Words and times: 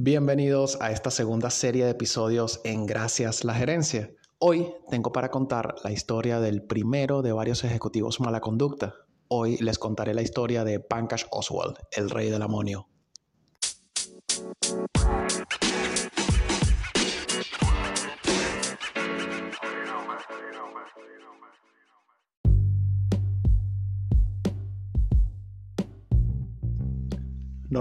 Bienvenidos 0.00 0.78
a 0.80 0.92
esta 0.92 1.10
segunda 1.10 1.50
serie 1.50 1.84
de 1.84 1.90
episodios 1.90 2.60
en 2.62 2.86
Gracias 2.86 3.42
la 3.42 3.52
Gerencia. 3.52 4.12
Hoy 4.38 4.72
tengo 4.88 5.10
para 5.10 5.32
contar 5.32 5.74
la 5.82 5.90
historia 5.90 6.38
del 6.38 6.62
primero 6.62 7.20
de 7.20 7.32
varios 7.32 7.64
ejecutivos 7.64 8.20
mala 8.20 8.40
conducta. 8.40 8.94
Hoy 9.26 9.56
les 9.56 9.76
contaré 9.76 10.14
la 10.14 10.22
historia 10.22 10.62
de 10.62 10.78
Pankaj 10.78 11.24
Oswald, 11.32 11.78
el 11.90 12.10
rey 12.10 12.30
del 12.30 12.42
amonio. 12.42 12.87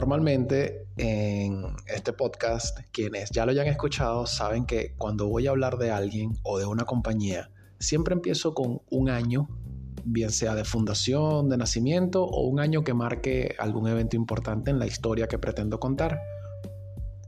Normalmente 0.08 0.88
en 0.96 1.66
este 1.86 2.14
podcast, 2.14 2.80
quienes 2.94 3.30
ya 3.30 3.46
lo 3.46 3.52
hayan 3.52 3.68
escuchado 3.68 4.26
saben 4.26 4.66
que 4.66 4.96
cuando 4.96 5.28
voy 5.28 5.48
a 5.48 5.50
hablar 5.50 5.78
de 5.78 5.92
alguien 5.92 6.32
o 6.44 6.58
de 6.58 6.66
una 6.66 6.86
compañía, 6.86 7.52
siempre 7.78 8.14
empiezo 8.14 8.54
con 8.54 8.80
un 8.90 9.10
año, 9.10 9.50
bien 10.06 10.30
sea 10.30 10.56
de 10.56 10.64
fundación, 10.64 11.50
de 11.50 11.58
nacimiento 11.58 12.24
o 12.24 12.48
un 12.48 12.62
año 12.62 12.86
que 12.86 12.94
marque 12.94 13.54
algún 13.60 13.86
evento 13.90 14.16
importante 14.16 14.72
en 14.72 14.80
la 14.80 14.88
historia 14.88 15.28
que 15.28 15.40
pretendo 15.40 15.78
contar. 15.78 16.22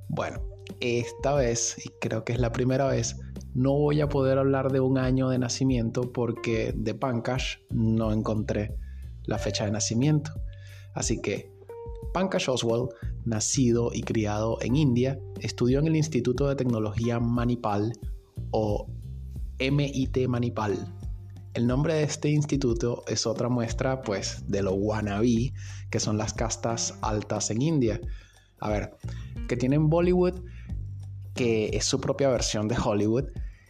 Bueno, 0.07 0.41
esta 0.79 1.33
vez, 1.33 1.75
y 1.85 1.89
creo 1.99 2.23
que 2.23 2.31
es 2.31 2.39
la 2.39 2.53
primera 2.53 2.87
vez, 2.87 3.19
no 3.53 3.73
voy 3.73 3.99
a 3.99 4.07
poder 4.07 4.37
hablar 4.37 4.71
de 4.71 4.79
un 4.79 4.97
año 4.97 5.27
de 5.27 5.37
nacimiento 5.37 6.13
porque 6.13 6.73
de 6.73 6.95
Pankaj 6.95 7.43
no 7.71 8.13
encontré 8.13 8.73
la 9.25 9.37
fecha 9.37 9.65
de 9.65 9.71
nacimiento. 9.71 10.31
Así 10.93 11.21
que 11.21 11.58
Pankaj 12.13 12.49
Oswal, 12.49 12.89
nacido 13.25 13.91
y 13.93 14.01
criado 14.01 14.57
en 14.61 14.75
India, 14.75 15.19
estudió 15.39 15.79
en 15.79 15.87
el 15.87 15.95
Instituto 15.95 16.47
de 16.47 16.55
Tecnología 16.55 17.19
Manipal 17.19 17.93
o 18.51 18.87
MIT 19.59 20.27
Manipal. 20.27 20.95
El 21.53 21.67
nombre 21.67 21.95
de 21.95 22.03
este 22.03 22.29
instituto 22.29 23.03
es 23.07 23.25
otra 23.25 23.49
muestra, 23.49 24.01
pues, 24.01 24.43
de 24.47 24.61
lo 24.61 24.73
wannabe 24.73 25.51
que 25.89 25.99
son 25.99 26.17
las 26.17 26.33
castas 26.33 26.97
altas 27.01 27.49
en 27.51 27.61
India. 27.61 27.99
A 28.59 28.69
ver, 28.69 28.95
que 29.47 29.57
tienen 29.57 29.89
Bollywood, 29.89 30.41
que 31.33 31.69
es 31.73 31.85
su 31.85 31.99
propia 31.99 32.29
versión 32.29 32.67
de 32.67 32.77
Hollywood, 32.77 33.25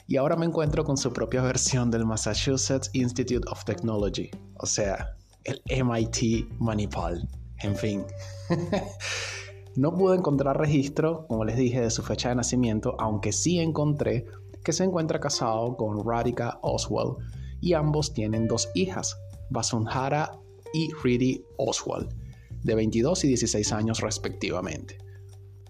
y 0.07 0.17
ahora 0.17 0.35
me 0.35 0.45
encuentro 0.45 0.83
con 0.83 0.97
su 0.97 1.13
propia 1.13 1.41
versión 1.41 1.91
del 1.91 2.05
Massachusetts 2.05 2.89
Institute 2.93 3.47
of 3.49 3.63
Technology, 3.63 4.29
o 4.55 4.65
sea, 4.65 5.15
el 5.43 5.61
MIT 5.83 6.51
Manipal. 6.59 7.27
En 7.61 7.75
fin. 7.75 8.05
no 9.75 9.95
pude 9.95 10.17
encontrar 10.17 10.57
registro, 10.57 11.25
como 11.27 11.45
les 11.45 11.57
dije, 11.57 11.81
de 11.81 11.91
su 11.91 12.03
fecha 12.03 12.29
de 12.29 12.35
nacimiento, 12.35 12.95
aunque 12.99 13.31
sí 13.31 13.59
encontré 13.59 14.25
que 14.63 14.73
se 14.73 14.83
encuentra 14.83 15.19
casado 15.19 15.75
con 15.77 16.05
Radhika 16.05 16.59
Oswald 16.61 17.17
y 17.61 17.73
ambos 17.73 18.13
tienen 18.13 18.47
dos 18.47 18.69
hijas, 18.75 19.17
Basundhara 19.49 20.31
y 20.73 20.89
Ridi 21.03 21.43
Oswald, 21.57 22.13
de 22.63 22.75
22 22.75 23.23
y 23.23 23.27
16 23.29 23.71
años 23.73 24.01
respectivamente. 24.01 24.97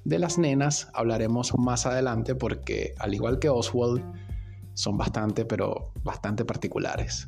De 0.04 0.18
las 0.18 0.38
nenas 0.38 0.90
hablaremos 0.94 1.54
más 1.58 1.86
adelante 1.86 2.36
porque, 2.36 2.96
al 3.00 3.14
igual 3.14 3.40
que 3.40 3.50
Oswald, 3.50 4.04
son 4.74 4.98
bastante, 4.98 5.46
pero 5.46 5.92
bastante 6.04 6.46
particulares. 6.46 7.28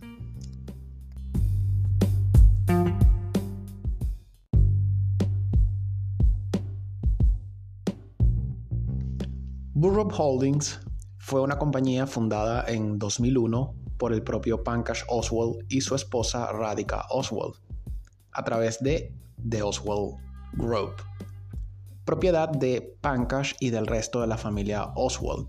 Burroughs 10.01 10.19
Holdings 10.19 10.79
fue 11.19 11.41
una 11.41 11.59
compañía 11.59 12.07
fundada 12.07 12.65
en 12.67 12.97
2001 12.97 13.75
por 13.99 14.13
el 14.13 14.23
propio 14.23 14.63
Pankaj 14.63 15.03
Oswald 15.07 15.63
y 15.69 15.81
su 15.81 15.93
esposa 15.93 16.51
Radhika 16.51 17.05
Oswald 17.11 17.53
a 18.31 18.43
través 18.43 18.79
de 18.81 19.13
The 19.47 19.61
Oswald 19.61 20.15
Group, 20.53 20.95
propiedad 22.03 22.49
de 22.49 22.97
Pankaj 23.01 23.51
y 23.59 23.69
del 23.69 23.85
resto 23.85 24.21
de 24.21 24.27
la 24.27 24.37
familia 24.37 24.91
Oswald. 24.95 25.47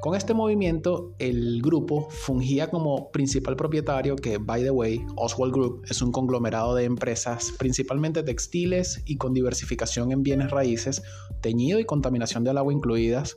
Con 0.00 0.14
este 0.14 0.32
movimiento, 0.32 1.12
el 1.18 1.60
grupo 1.60 2.08
fungía 2.08 2.70
como 2.70 3.10
principal 3.10 3.56
propietario 3.56 4.14
que, 4.14 4.38
by 4.38 4.62
the 4.62 4.70
way, 4.70 5.04
Oswald 5.16 5.52
Group 5.52 5.82
es 5.90 6.00
un 6.00 6.12
conglomerado 6.12 6.76
de 6.76 6.84
empresas 6.84 7.52
principalmente 7.58 8.22
textiles 8.22 9.02
y 9.06 9.16
con 9.16 9.34
diversificación 9.34 10.12
en 10.12 10.22
bienes 10.22 10.52
raíces, 10.52 11.02
teñido 11.40 11.80
y 11.80 11.84
contaminación 11.84 12.44
del 12.44 12.58
agua 12.58 12.72
incluidas, 12.72 13.36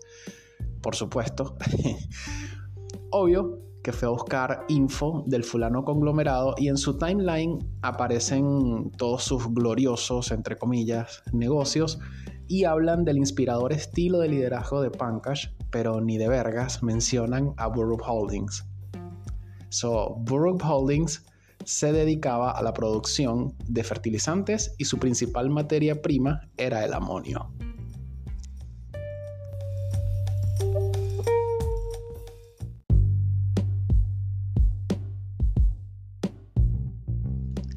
por 0.81 0.95
supuesto. 0.95 1.57
Obvio 3.09 3.59
que 3.83 3.91
fue 3.91 4.07
a 4.07 4.11
buscar 4.11 4.65
info 4.67 5.23
del 5.25 5.43
fulano 5.43 5.83
conglomerado 5.83 6.53
y 6.57 6.67
en 6.67 6.77
su 6.77 6.99
timeline 6.99 7.57
aparecen 7.81 8.91
todos 8.97 9.23
sus 9.23 9.51
gloriosos, 9.51 10.31
entre 10.31 10.57
comillas, 10.57 11.23
negocios 11.33 11.97
y 12.47 12.65
hablan 12.65 13.03
del 13.03 13.17
inspirador 13.17 13.73
estilo 13.73 14.19
de 14.19 14.29
liderazgo 14.29 14.81
de 14.81 14.91
Pankaj, 14.91 15.39
pero 15.71 16.01
ni 16.01 16.17
de 16.17 16.27
vergas 16.27 16.83
mencionan 16.83 17.53
a 17.57 17.67
Burroughs 17.67 18.03
Holdings. 18.05 18.65
So, 19.69 20.15
Burroughs 20.19 20.63
Holdings 20.63 21.25
se 21.65 21.91
dedicaba 21.91 22.51
a 22.51 22.61
la 22.61 22.73
producción 22.73 23.55
de 23.67 23.83
fertilizantes 23.83 24.75
y 24.77 24.85
su 24.85 24.99
principal 24.99 25.49
materia 25.49 26.01
prima 26.01 26.41
era 26.57 26.83
el 26.83 26.93
amonio. 26.93 27.51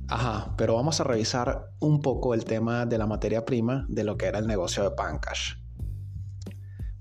Ajá, 0.08 0.54
pero 0.56 0.74
vamos 0.74 1.00
a 1.00 1.04
revisar 1.04 1.70
un 1.80 2.00
poco 2.00 2.34
el 2.34 2.44
tema 2.44 2.86
de 2.86 2.98
la 2.98 3.06
materia 3.06 3.44
prima 3.44 3.84
de 3.88 4.04
lo 4.04 4.16
que 4.16 4.26
era 4.26 4.38
el 4.38 4.46
negocio 4.46 4.84
de 4.84 4.92
Pankaj. 4.92 5.63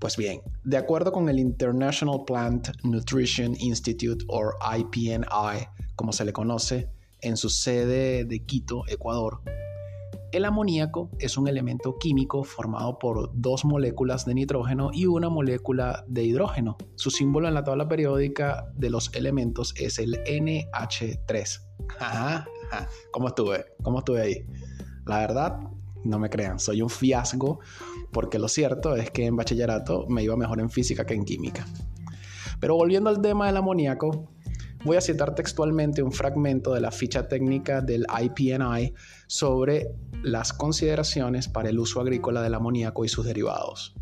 Pues 0.04 0.18
bien, 0.18 0.42
de 0.64 0.76
acuerdo 0.76 1.12
con 1.12 1.30
el 1.30 1.38
International 1.38 2.24
Plant 2.26 2.68
Nutrition 2.82 3.56
Institute 3.58 4.22
o 4.28 4.50
IPNI, 4.76 5.66
como 5.96 6.12
se 6.12 6.26
le 6.26 6.32
conoce, 6.34 6.90
en 7.22 7.38
su 7.38 7.48
sede 7.48 8.26
de 8.26 8.44
Quito, 8.44 8.82
Ecuador, 8.86 9.40
el 10.30 10.44
amoníaco 10.44 11.08
es 11.18 11.38
un 11.38 11.48
elemento 11.48 11.96
químico 11.98 12.44
formado 12.44 12.98
por 12.98 13.30
dos 13.32 13.64
moléculas 13.64 14.26
de 14.26 14.34
nitrógeno 14.34 14.90
y 14.92 15.06
una 15.06 15.30
molécula 15.30 16.04
de 16.06 16.24
hidrógeno. 16.24 16.76
Su 16.96 17.10
símbolo 17.10 17.48
en 17.48 17.54
la 17.54 17.64
tabla 17.64 17.88
periódica 17.88 18.70
de 18.76 18.90
los 18.90 19.10
elementos 19.14 19.72
es 19.78 19.98
el 19.98 20.22
NH3. 20.24 21.60
Ajá, 21.98 22.46
¿Cómo 23.10 23.28
estuve? 23.28 23.64
¿Cómo 23.82 24.00
estuve 24.00 24.20
ahí? 24.20 24.46
La 25.06 25.20
verdad, 25.20 25.58
no 26.04 26.18
me 26.18 26.30
crean, 26.30 26.58
soy 26.58 26.82
un 26.82 26.90
fiasco 26.90 27.60
porque 28.12 28.38
lo 28.38 28.48
cierto 28.48 28.96
es 28.96 29.10
que 29.10 29.26
en 29.26 29.36
bachillerato 29.36 30.06
me 30.08 30.22
iba 30.22 30.36
mejor 30.36 30.60
en 30.60 30.70
física 30.70 31.04
que 31.04 31.14
en 31.14 31.24
química. 31.24 31.66
Pero 32.60 32.76
volviendo 32.76 33.10
al 33.10 33.20
tema 33.20 33.46
del 33.46 33.56
amoníaco, 33.56 34.30
voy 34.84 34.96
a 34.96 35.00
citar 35.00 35.34
textualmente 35.34 36.02
un 36.02 36.12
fragmento 36.12 36.74
de 36.74 36.80
la 36.80 36.90
ficha 36.90 37.26
técnica 37.26 37.80
del 37.80 38.06
IPNI 38.22 38.94
sobre 39.26 39.88
las 40.22 40.52
consideraciones 40.52 41.48
para 41.48 41.70
el 41.70 41.78
uso 41.78 42.00
agrícola 42.00 42.42
del 42.42 42.54
amoníaco 42.54 43.04
y 43.04 43.08
sus 43.08 43.24
derivados. 43.24 43.94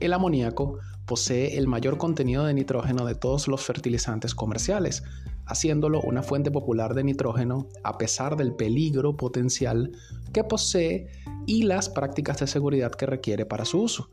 El 0.00 0.12
amoníaco 0.12 0.78
posee 1.06 1.58
el 1.58 1.66
mayor 1.68 1.98
contenido 1.98 2.44
de 2.44 2.54
nitrógeno 2.54 3.04
de 3.04 3.14
todos 3.14 3.48
los 3.48 3.62
fertilizantes 3.62 4.34
comerciales, 4.34 5.02
haciéndolo 5.46 6.00
una 6.00 6.22
fuente 6.22 6.50
popular 6.50 6.94
de 6.94 7.04
nitrógeno 7.04 7.68
a 7.82 7.98
pesar 7.98 8.36
del 8.36 8.54
peligro 8.54 9.16
potencial 9.16 9.92
que 10.32 10.44
posee 10.44 11.08
y 11.46 11.64
las 11.64 11.88
prácticas 11.88 12.38
de 12.38 12.46
seguridad 12.46 12.92
que 12.92 13.06
requiere 13.06 13.46
para 13.46 13.64
su 13.64 13.82
uso. 13.82 14.10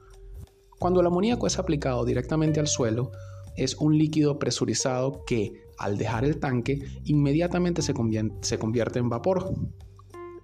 Cuando 0.80 1.00
el 1.02 1.08
amoníaco 1.08 1.48
es 1.48 1.60
aplicado 1.60 2.06
directamente 2.06 2.60
al 2.60 2.68
suelo, 2.68 3.12
es 3.56 3.76
un 3.76 3.98
líquido 3.98 4.40
presurizado 4.40 5.24
que, 5.26 5.54
al 5.78 5.98
dejar 5.98 6.26
el 6.26 6.40
tanque, 6.40 6.80
inmediatamente 7.04 7.82
se 7.82 7.94
convierte, 7.94 9.00
en 9.00 9.10
vapor. 9.10 9.54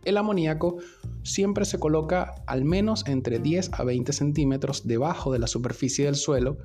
El 0.06 0.18
amoníaco 0.18 0.78
siempre 1.24 1.66
se 1.66 1.80
coloca 1.80 2.36
al 2.46 2.64
menos 2.66 3.06
entre 3.08 3.40
10 3.40 3.72
a 3.74 3.84
20 3.84 4.14
centímetros 4.14 4.88
debajo 4.88 5.34
de 5.34 5.40
la 5.40 5.48
superficie 5.48 6.06
del 6.06 6.16
suelo 6.16 6.58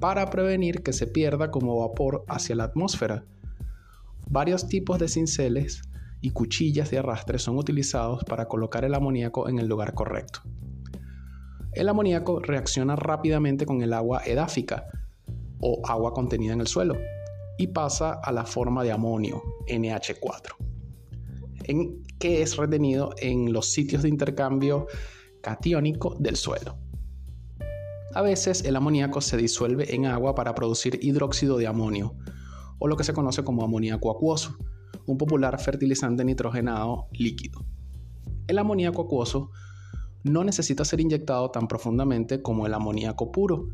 para 0.00 0.30
prevenir 0.30 0.82
que 0.82 0.92
se 0.92 1.06
pierda 1.06 1.50
como 1.50 1.78
vapor 1.80 2.24
hacia 2.28 2.56
la 2.56 2.64
atmósfera 2.64 3.24
Varios 4.30 4.68
tipos 4.68 4.98
de 4.98 5.08
cinceles 5.08 5.82
y 6.20 6.30
cuchillas 6.30 6.90
de 6.90 6.98
arrastre 6.98 7.38
son 7.38 7.56
utilizados 7.56 8.24
para 8.24 8.46
colocar 8.46 8.84
el 8.84 8.94
amoníaco 8.94 9.48
en 9.48 9.58
el 9.58 9.66
lugar 9.66 9.94
correcto. 9.94 10.40
El 11.72 11.88
amoníaco 11.88 12.40
reacciona 12.40 12.96
rápidamente 12.96 13.64
con 13.64 13.82
el 13.82 13.92
agua 13.92 14.22
edáfica 14.26 14.86
o 15.60 15.80
agua 15.86 16.12
contenida 16.12 16.52
en 16.52 16.60
el 16.60 16.66
suelo 16.66 16.96
y 17.56 17.68
pasa 17.68 18.20
a 18.22 18.32
la 18.32 18.44
forma 18.44 18.84
de 18.84 18.92
amonio, 18.92 19.42
NH4, 19.66 20.56
en, 21.64 22.02
que 22.18 22.42
es 22.42 22.56
retenido 22.56 23.14
en 23.18 23.52
los 23.52 23.72
sitios 23.72 24.02
de 24.02 24.08
intercambio 24.08 24.86
catiónico 25.42 26.16
del 26.18 26.36
suelo. 26.36 26.78
A 28.14 28.22
veces 28.22 28.64
el 28.64 28.76
amoníaco 28.76 29.20
se 29.20 29.36
disuelve 29.36 29.94
en 29.94 30.06
agua 30.06 30.34
para 30.34 30.54
producir 30.54 30.98
hidróxido 31.02 31.58
de 31.58 31.66
amonio, 31.66 32.16
o 32.78 32.88
lo 32.88 32.96
que 32.96 33.04
se 33.04 33.12
conoce 33.12 33.44
como 33.44 33.64
amoníaco 33.64 34.10
acuoso, 34.10 34.56
un 35.06 35.18
popular 35.18 35.58
fertilizante 35.60 36.24
nitrogenado 36.24 37.06
líquido. 37.12 37.64
El 38.46 38.58
amoníaco 38.58 39.02
acuoso 39.02 39.50
no 40.24 40.44
necesita 40.44 40.84
ser 40.84 41.00
inyectado 41.00 41.50
tan 41.50 41.68
profundamente 41.68 42.42
como 42.42 42.66
el 42.66 42.74
amoníaco 42.74 43.30
puro, 43.32 43.68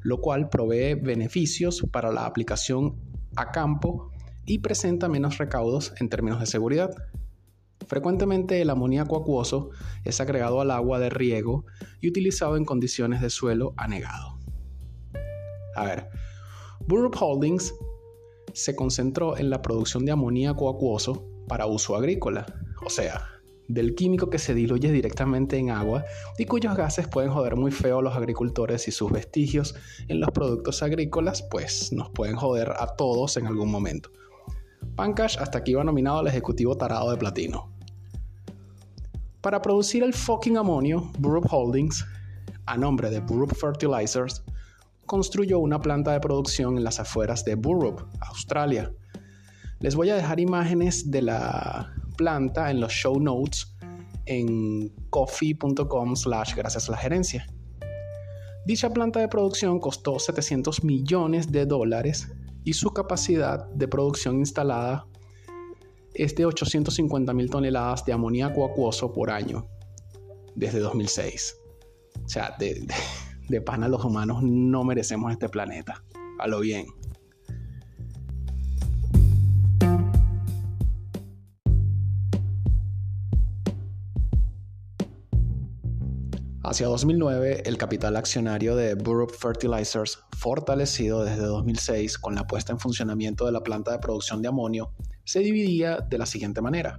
lo 0.00 0.20
cual 0.20 0.48
provee 0.48 0.94
beneficios 0.94 1.86
para 1.90 2.12
la 2.12 2.26
aplicación 2.26 2.96
a 3.36 3.50
campo 3.50 4.10
y 4.44 4.58
presenta 4.58 5.08
menos 5.08 5.38
recaudos 5.38 5.92
en 6.00 6.08
términos 6.08 6.40
de 6.40 6.46
seguridad. 6.46 6.90
Frecuentemente 7.86 8.60
el 8.60 8.70
amoníaco 8.70 9.16
acuoso 9.16 9.70
es 10.04 10.20
agregado 10.20 10.60
al 10.60 10.70
agua 10.70 10.98
de 10.98 11.10
riego 11.10 11.64
y 12.00 12.08
utilizado 12.08 12.56
en 12.56 12.64
condiciones 12.64 13.20
de 13.20 13.30
suelo 13.30 13.74
anegado. 13.76 14.38
A 15.74 15.84
ver, 15.84 16.08
Burrup 16.86 17.16
Holdings 17.20 17.74
se 18.54 18.76
concentró 18.76 19.36
en 19.36 19.50
la 19.50 19.62
producción 19.62 20.04
de 20.04 20.12
amoníaco 20.12 20.68
acuoso 20.68 21.28
para 21.48 21.66
uso 21.66 21.96
agrícola, 21.96 22.46
o 22.84 22.90
sea, 22.90 23.26
del 23.68 23.94
químico 23.94 24.28
que 24.28 24.38
se 24.38 24.54
diluye 24.54 24.92
directamente 24.92 25.56
en 25.56 25.70
agua 25.70 26.04
y 26.38 26.44
cuyos 26.44 26.76
gases 26.76 27.08
pueden 27.08 27.30
joder 27.30 27.56
muy 27.56 27.70
feo 27.70 27.98
a 27.98 28.02
los 28.02 28.14
agricultores 28.14 28.86
y 28.88 28.92
sus 28.92 29.10
vestigios 29.10 29.74
en 30.08 30.20
los 30.20 30.30
productos 30.30 30.82
agrícolas, 30.82 31.42
pues 31.50 31.92
nos 31.92 32.10
pueden 32.10 32.36
joder 32.36 32.70
a 32.78 32.94
todos 32.96 33.36
en 33.36 33.46
algún 33.46 33.70
momento. 33.70 34.10
Pankaj 34.96 35.38
hasta 35.38 35.58
aquí 35.58 35.72
iba 35.72 35.84
nominado 35.84 36.18
al 36.18 36.26
ejecutivo 36.26 36.76
tarado 36.76 37.10
de 37.10 37.16
platino. 37.16 37.72
Para 39.40 39.62
producir 39.62 40.02
el 40.02 40.12
fucking 40.12 40.56
amonio, 40.56 41.10
Burrup 41.18 41.46
Holdings, 41.50 42.04
a 42.66 42.76
nombre 42.76 43.10
de 43.10 43.20
Burrup 43.20 43.54
Fertilizers, 43.54 44.44
construyó 45.06 45.58
una 45.58 45.80
planta 45.80 46.12
de 46.12 46.20
producción 46.20 46.76
en 46.76 46.84
las 46.84 47.00
afueras 47.00 47.44
de 47.44 47.54
Burrup, 47.54 48.00
Australia. 48.20 48.92
Les 49.80 49.94
voy 49.94 50.10
a 50.10 50.14
dejar 50.14 50.40
imágenes 50.40 51.10
de 51.10 51.22
la 51.22 51.92
planta 52.16 52.70
en 52.70 52.80
los 52.80 52.92
show 52.92 53.18
notes 53.18 53.74
en 54.26 54.92
coffee.com 55.10 56.16
slash 56.16 56.54
gracias 56.54 56.88
a 56.88 56.92
la 56.92 56.98
gerencia. 56.98 57.46
Dicha 58.64 58.90
planta 58.90 59.18
de 59.18 59.28
producción 59.28 59.80
costó 59.80 60.18
700 60.18 60.84
millones 60.84 61.50
de 61.50 61.66
dólares 61.66 62.28
y 62.64 62.74
su 62.74 62.90
capacidad 62.90 63.66
de 63.70 63.88
producción 63.88 64.38
instalada 64.38 65.06
es 66.14 66.34
de 66.36 66.46
850 66.46 67.32
mil 67.32 67.50
toneladas 67.50 68.04
de 68.04 68.12
amoníaco 68.12 68.64
acuoso 68.64 69.12
por 69.12 69.30
año 69.30 69.66
desde 70.54 70.78
2006. 70.78 71.56
O 72.24 72.28
sea, 72.28 72.54
de, 72.58 72.74
de, 72.74 72.94
de 73.48 73.60
pana 73.60 73.88
los 73.88 74.04
humanos 74.04 74.42
no 74.42 74.84
merecemos 74.84 75.32
este 75.32 75.48
planeta. 75.48 76.02
A 76.38 76.46
lo 76.46 76.60
bien. 76.60 76.86
Hacia 86.64 86.86
2009, 86.86 87.64
el 87.66 87.76
capital 87.76 88.16
accionario 88.16 88.76
de 88.76 88.94
Burrup 88.94 89.32
Fertilizers, 89.32 90.20
fortalecido 90.38 91.24
desde 91.24 91.42
2006 91.42 92.18
con 92.18 92.34
la 92.34 92.46
puesta 92.46 92.72
en 92.72 92.78
funcionamiento 92.78 93.44
de 93.44 93.52
la 93.52 93.62
planta 93.62 93.92
de 93.92 93.98
producción 93.98 94.40
de 94.40 94.48
amonio, 94.48 94.94
se 95.24 95.40
dividía 95.40 95.98
de 95.98 96.18
la 96.18 96.24
siguiente 96.24 96.62
manera. 96.62 96.96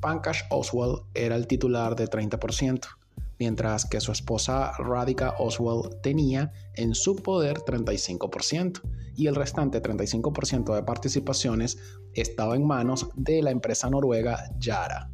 Pankaj 0.00 0.38
Oswald 0.50 1.02
era 1.14 1.36
el 1.36 1.46
titular 1.46 1.94
de 1.94 2.08
30%, 2.08 2.86
mientras 3.40 3.86
que 3.86 4.00
su 4.00 4.12
esposa 4.12 4.72
Radhika 4.78 5.34
Oswald 5.38 6.00
tenía 6.02 6.52
en 6.74 6.94
su 6.94 7.16
poder 7.16 7.56
35%, 7.60 8.82
y 9.16 9.26
el 9.26 9.34
restante 9.34 9.82
35% 9.82 10.74
de 10.74 10.82
participaciones 10.82 11.78
estaba 12.14 12.54
en 12.54 12.66
manos 12.66 13.08
de 13.16 13.42
la 13.42 13.50
empresa 13.50 13.90
noruega 13.90 14.50
Yara. 14.58 15.10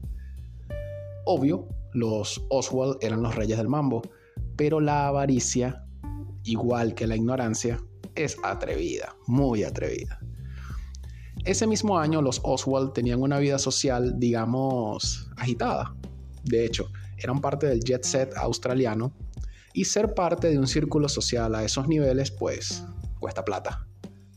Obvio, 1.25 1.69
los 1.93 2.45
Oswald 2.51 2.99
eran 3.01 3.23
los 3.23 3.35
reyes 3.35 3.59
del 3.59 3.69
mambo, 3.69 4.03
pero 4.57 4.81
la 4.81 5.07
avaricia, 5.07 5.85
igual 6.43 6.95
que 6.95 7.07
la 7.07 7.17
ignorancia, 7.17 7.81
es 8.17 8.37
atrevida, 8.43 9.15
muy 9.27 9.63
atrevida. 9.63 10.19
Ese 11.45 11.67
mismo 11.67 11.99
año 11.99 12.23
los 12.23 12.41
Oswald 12.43 12.93
tenían 12.93 13.23
una 13.23 13.39
vida 13.39 13.59
social, 13.59 14.19
digamos, 14.19 15.31
agitada. 15.37 15.95
De 16.45 16.65
hecho, 16.65 16.89
eran 17.19 17.41
parte 17.41 17.67
del 17.67 17.81
jet 17.81 18.05
set 18.05 18.37
australiano 18.37 19.13
y 19.73 19.85
ser 19.85 20.15
parte 20.15 20.49
de 20.49 20.59
un 20.59 20.67
círculo 20.67 21.09
social 21.09 21.55
a 21.55 21.65
esos 21.65 21.89
niveles, 21.89 22.31
pues, 22.31 22.85
cuesta 23.19 23.45
plata. 23.45 23.87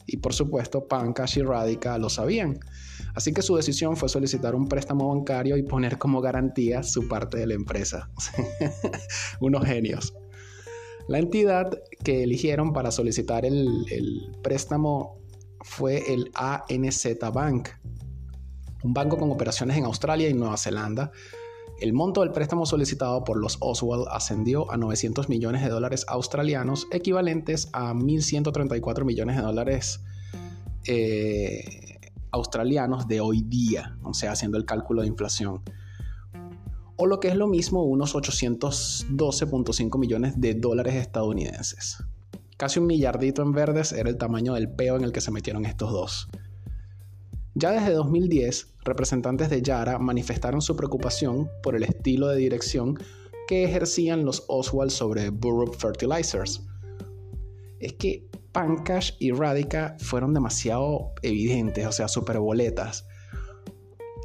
Y 0.06 0.18
por 0.18 0.34
supuesto, 0.34 0.88
Pankaj 0.88 1.38
y 1.38 1.42
Radhika 1.44 1.98
lo 1.98 2.10
sabían 2.10 2.60
Así 3.16 3.34
que 3.34 3.42
su 3.42 3.56
decisión 3.56 3.98
fue 3.98 4.10
solicitar 4.10 4.56
un 4.56 4.68
préstamo 4.68 5.14
bancario 5.14 5.58
y 5.58 5.64
poner 5.64 5.98
como 5.98 6.22
garantía 6.22 6.84
su 6.84 7.08
parte 7.08 7.38
de 7.38 7.48
la 7.48 7.54
empresa. 7.54 8.10
Unos 9.40 9.66
genios. 9.66 10.14
La 11.08 11.20
entidad 11.20 11.72
que 12.04 12.24
eligieron 12.24 12.72
para 12.72 12.92
solicitar 12.92 13.46
el, 13.46 13.68
el 13.90 14.32
préstamo 14.44 15.20
fue 15.62 16.14
el 16.14 16.32
ANZ 16.36 17.08
Bank, 17.34 17.70
un 18.84 18.94
banco 18.94 19.18
con 19.18 19.32
operaciones 19.32 19.78
en 19.78 19.86
Australia 19.86 20.30
y 20.30 20.34
Nueva 20.34 20.58
Zelanda. 20.58 21.12
El 21.80 21.94
monto 21.94 22.22
del 22.22 22.32
préstamo 22.32 22.66
solicitado 22.66 23.24
por 23.24 23.38
los 23.40 23.58
Oswald 23.62 24.08
ascendió 24.12 24.70
a 24.70 24.76
900 24.76 25.30
millones 25.30 25.64
de 25.64 25.70
dólares 25.70 26.06
australianos, 26.10 26.88
equivalentes 26.92 27.70
a 27.72 27.94
1.134 27.94 29.06
millones 29.06 29.38
de 29.38 29.42
dólares 29.42 30.02
eh, 30.86 32.00
australianos 32.32 33.08
de 33.08 33.22
hoy 33.22 33.44
día, 33.44 33.98
o 34.04 34.14
sea, 34.14 34.34
haciendo 34.34 34.58
el 34.58 34.66
cálculo 34.66 35.04
de 35.04 35.08
inflación. 35.08 35.62
O 36.98 37.08
lo 37.08 37.22
que 37.22 37.30
es 37.30 37.36
lo 37.36 37.48
mismo, 37.48 37.84
unos 37.84 38.14
812.5 38.14 40.00
millones 40.00 40.42
de 40.42 40.56
dólares 40.56 40.96
estadounidenses. 40.96 42.04
Casi 42.58 42.80
un 42.80 42.88
millardito 42.88 43.42
en 43.42 43.54
verdes 43.54 43.94
era 43.94 44.10
el 44.10 44.18
tamaño 44.18 44.54
del 44.54 44.70
peo 44.70 44.98
en 44.98 45.06
el 45.06 45.14
que 45.14 45.22
se 45.22 45.32
metieron 45.32 45.64
estos 45.66 45.94
dos. 45.94 46.28
Ya 47.60 47.72
desde 47.72 47.92
2010, 47.92 48.76
representantes 48.86 49.50
de 49.50 49.62
Yara 49.62 50.00
manifestaron 50.00 50.62
su 50.62 50.78
preocupación 50.78 51.50
por 51.62 51.76
el 51.76 51.84
estilo 51.84 52.30
de 52.30 52.38
dirección 52.38 52.98
que 53.50 53.66
ejercían 53.66 54.24
los 54.24 54.46
Oswald 54.48 54.92
sobre 54.92 55.30
Burrup 55.30 55.76
Fertilizers. 55.76 56.66
Es 57.82 57.94
que 57.94 58.30
Pankaj 58.54 59.12
y 59.20 59.34
Radhika 59.34 59.98
fueron 60.00 60.34
demasiado 60.34 61.12
evidentes, 61.22 61.86
o 61.86 61.92
sea, 61.92 62.08
super 62.08 62.40
boletas. 62.40 63.06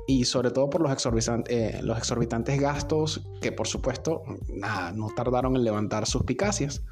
Y 0.07 0.27
sobre 0.27 0.53
todo 0.53 0.71
por 0.71 0.83
los, 0.83 1.09
eh, 1.49 1.81
los 1.83 1.99
exorbitantes 1.99 2.61
gastos 2.61 3.27
que 3.41 3.51
por 3.51 3.67
supuesto 3.67 4.23
nada, 4.47 4.93
no 4.93 5.09
tardaron 5.09 5.57
en 5.57 5.65
levantar 5.65 6.07
suspicacias. 6.07 6.85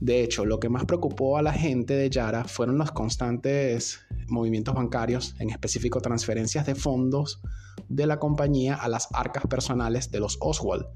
De 0.00 0.24
hecho, 0.24 0.44
lo 0.44 0.58
que 0.58 0.68
más 0.68 0.84
preocupó 0.84 1.38
a 1.38 1.42
la 1.42 1.52
gente 1.52 1.94
de 1.94 2.10
Yara 2.10 2.42
fueron 2.42 2.76
los 2.76 2.90
constantes 2.90 4.00
movimientos 4.30 4.74
bancarios, 4.74 5.34
en 5.38 5.50
específico 5.50 6.00
transferencias 6.00 6.66
de 6.66 6.74
fondos 6.74 7.40
de 7.88 8.06
la 8.06 8.18
compañía 8.18 8.74
a 8.74 8.88
las 8.88 9.08
arcas 9.12 9.44
personales 9.48 10.10
de 10.10 10.20
los 10.20 10.38
Oswald. 10.40 10.86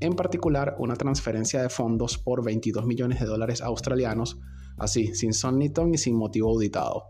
En 0.00 0.14
particular, 0.14 0.76
una 0.78 0.96
transferencia 0.96 1.62
de 1.62 1.68
fondos 1.68 2.18
por 2.18 2.44
22 2.44 2.86
millones 2.86 3.20
de 3.20 3.26
dólares 3.26 3.62
australianos 3.62 4.38
así, 4.76 5.14
sin 5.14 5.32
son 5.32 5.58
ni 5.58 5.70
ton 5.70 5.94
y 5.94 5.98
sin 5.98 6.16
motivo 6.16 6.50
auditado. 6.50 7.08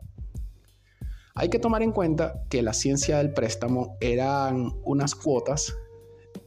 Hay 1.34 1.48
que 1.48 1.58
tomar 1.58 1.82
en 1.82 1.92
cuenta 1.92 2.44
que 2.48 2.62
la 2.62 2.72
ciencia 2.72 3.18
del 3.18 3.32
préstamo 3.32 3.96
eran 4.00 4.72
unas 4.84 5.14
cuotas 5.14 5.74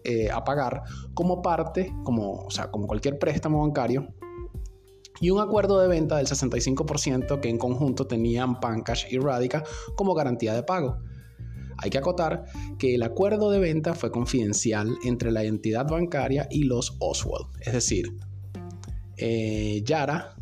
eh, 0.04 0.30
a 0.32 0.44
pagar 0.46 0.84
como 1.14 1.42
parte, 1.42 1.94
como, 2.04 2.46
o 2.46 2.52
sea, 2.52 2.72
como 2.72 2.88
cualquier 2.88 3.20
préstamo 3.20 3.62
bancario, 3.62 4.14
y 5.20 5.30
un 5.30 5.40
acuerdo 5.40 5.80
de 5.80 5.88
venta 5.88 6.18
del 6.18 6.28
65% 6.28 7.40
que 7.40 7.50
en 7.50 7.58
conjunto 7.58 8.08
tenían 8.08 8.60
Pankaj 8.60 9.12
y 9.12 9.18
Radica 9.18 9.64
como 9.96 10.14
garantía 10.14 10.54
de 10.54 10.64
pago. 10.64 10.98
Hay 11.78 11.90
que 11.90 11.98
acotar 11.98 12.46
que 12.80 12.96
el 12.96 13.04
acuerdo 13.04 13.52
de 13.52 13.60
venta 13.60 13.94
fue 13.94 14.12
confidencial 14.12 14.98
entre 15.04 15.32
la 15.32 15.44
entidad 15.44 15.88
bancaria 15.88 16.48
y 16.50 16.64
los 16.64 16.96
Oswald, 17.00 17.48
es 17.62 17.74
decir, 17.74 18.18
eh, 19.18 19.82
Yara 19.84 20.37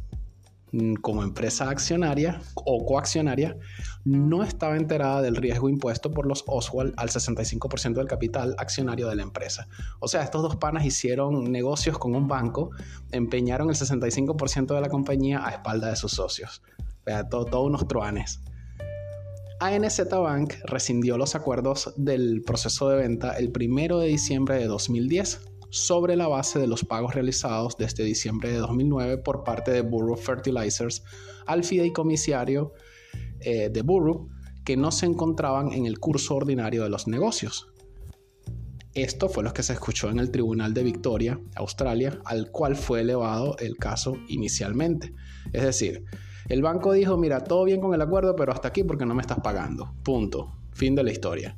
como 1.01 1.23
empresa 1.23 1.69
accionaria 1.69 2.41
o 2.53 2.85
coaccionaria 2.85 3.57
no 4.03 4.43
estaba 4.43 4.77
enterada 4.77 5.21
del 5.21 5.35
riesgo 5.35 5.69
impuesto 5.69 6.11
por 6.11 6.25
los 6.27 6.43
Oswald 6.47 6.93
al 6.97 7.09
65% 7.09 7.93
del 7.93 8.07
capital 8.07 8.55
accionario 8.57 9.07
de 9.07 9.15
la 9.15 9.23
empresa. 9.23 9.67
O 9.99 10.07
sea, 10.07 10.23
estos 10.23 10.41
dos 10.41 10.55
panas 10.57 10.85
hicieron 10.85 11.51
negocios 11.51 11.97
con 11.97 12.15
un 12.15 12.27
banco, 12.27 12.71
empeñaron 13.11 13.69
el 13.69 13.75
65% 13.75 14.75
de 14.75 14.81
la 14.81 14.89
compañía 14.89 15.45
a 15.45 15.51
espalda 15.51 15.89
de 15.89 15.95
sus 15.95 16.11
socios. 16.11 16.61
O 17.07 17.27
todos 17.27 17.49
todo 17.49 17.63
unos 17.63 17.87
truanes. 17.87 18.39
ANZ 19.59 20.09
Bank 20.09 20.53
rescindió 20.65 21.17
los 21.17 21.33
acuerdos 21.35 21.93
del 21.95 22.41
proceso 22.45 22.89
de 22.89 22.97
venta 22.97 23.37
el 23.37 23.53
1 23.55 23.99
de 23.99 24.07
diciembre 24.07 24.57
de 24.57 24.65
2010 24.65 25.39
sobre 25.75 26.15
la 26.15 26.29
base 26.29 26.57
de 26.57 26.67
los 26.67 26.85
pagos 26.85 27.15
realizados 27.15 27.75
desde 27.75 28.05
diciembre 28.05 28.49
de 28.49 28.59
2009 28.59 29.17
por 29.17 29.43
parte 29.43 29.71
de 29.71 29.81
Burroughs 29.81 30.21
Fertilizers 30.21 31.03
al 31.45 31.65
fideicomisario 31.65 32.71
eh, 33.41 33.67
de 33.69 33.81
Burroughs 33.81 34.31
que 34.63 34.77
no 34.77 34.89
se 34.91 35.05
encontraban 35.05 35.73
en 35.73 35.85
el 35.85 35.99
curso 35.99 36.35
ordinario 36.35 36.83
de 36.83 36.89
los 36.89 37.07
negocios. 37.07 37.67
Esto 38.93 39.27
fue 39.27 39.43
lo 39.43 39.53
que 39.53 39.63
se 39.63 39.73
escuchó 39.73 40.09
en 40.09 40.19
el 40.19 40.31
Tribunal 40.31 40.73
de 40.73 40.83
Victoria, 40.83 41.41
Australia, 41.55 42.21
al 42.23 42.51
cual 42.51 42.77
fue 42.77 43.01
elevado 43.01 43.57
el 43.59 43.75
caso 43.75 44.15
inicialmente. 44.29 45.13
Es 45.51 45.63
decir, 45.63 46.05
el 46.47 46.61
banco 46.61 46.93
dijo, 46.93 47.17
mira, 47.17 47.43
todo 47.43 47.65
bien 47.65 47.81
con 47.81 47.93
el 47.93 48.01
acuerdo, 48.01 48.33
pero 48.37 48.53
hasta 48.53 48.69
aquí 48.69 48.85
porque 48.85 49.05
no 49.05 49.13
me 49.13 49.21
estás 49.21 49.41
pagando. 49.41 49.93
Punto. 50.03 50.55
Fin 50.71 50.95
de 50.95 51.03
la 51.03 51.11
historia. 51.11 51.57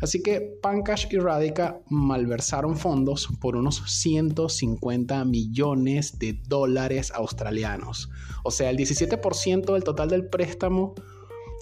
Así 0.00 0.22
que 0.22 0.40
Pankaj 0.62 1.06
y 1.10 1.18
Radica 1.18 1.80
malversaron 1.88 2.76
fondos 2.76 3.28
por 3.40 3.56
unos 3.56 3.82
150 3.86 5.24
millones 5.24 6.18
de 6.18 6.34
dólares 6.46 7.12
australianos. 7.14 8.10
O 8.44 8.50
sea, 8.50 8.70
el 8.70 8.76
17% 8.76 9.72
del 9.72 9.84
total 9.84 10.10
del 10.10 10.28
préstamo 10.28 10.94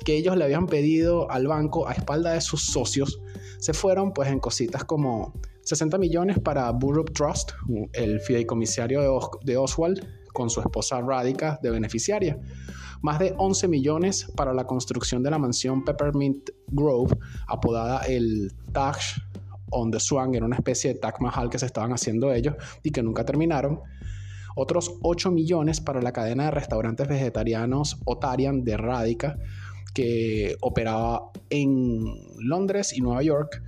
que 0.04 0.16
ellos 0.16 0.36
le 0.36 0.44
habían 0.44 0.66
pedido 0.66 1.30
al 1.30 1.46
banco 1.46 1.88
a 1.88 1.92
espalda 1.92 2.32
de 2.32 2.40
sus 2.40 2.62
socios 2.64 3.20
se 3.58 3.72
fueron 3.72 4.12
pues 4.12 4.28
en 4.28 4.40
cositas 4.40 4.84
como 4.84 5.32
60 5.62 5.96
millones 5.96 6.38
para 6.38 6.70
Burroughs 6.70 7.12
Trust, 7.12 7.52
el 7.92 8.20
fideicomisario 8.20 9.00
de, 9.42 9.56
Oswald, 9.56 10.06
con 10.34 10.50
su 10.50 10.60
esposa 10.60 11.00
Radica 11.00 11.58
de 11.62 11.70
beneficiaria. 11.70 12.38
Más 13.00 13.18
de 13.18 13.34
11 13.38 13.68
millones 13.68 14.30
para 14.36 14.52
la 14.52 14.66
construcción 14.66 15.22
de 15.22 15.30
la 15.30 15.38
mansión 15.38 15.84
Peppermint 15.84 16.50
Grove, 16.66 17.16
apodada 17.46 18.02
el 18.02 18.52
Taj 18.72 18.98
on 19.70 19.90
the 19.90 20.00
Swan, 20.00 20.34
era 20.34 20.44
una 20.44 20.56
especie 20.56 20.92
de 20.92 21.00
Taj 21.00 21.20
Mahal 21.20 21.48
que 21.48 21.58
se 21.58 21.66
estaban 21.66 21.92
haciendo 21.92 22.32
ellos 22.32 22.54
y 22.82 22.90
que 22.90 23.02
nunca 23.02 23.24
terminaron. 23.24 23.80
Otros 24.56 24.94
8 25.02 25.30
millones 25.30 25.80
para 25.80 26.02
la 26.02 26.12
cadena 26.12 26.46
de 26.46 26.50
restaurantes 26.50 27.08
vegetarianos 27.08 28.00
Otarian 28.04 28.64
de 28.64 28.76
Radica, 28.76 29.38
que 29.94 30.56
operaba 30.60 31.30
en 31.50 32.04
Londres 32.38 32.92
y 32.92 33.00
Nueva 33.00 33.22
York, 33.22 33.62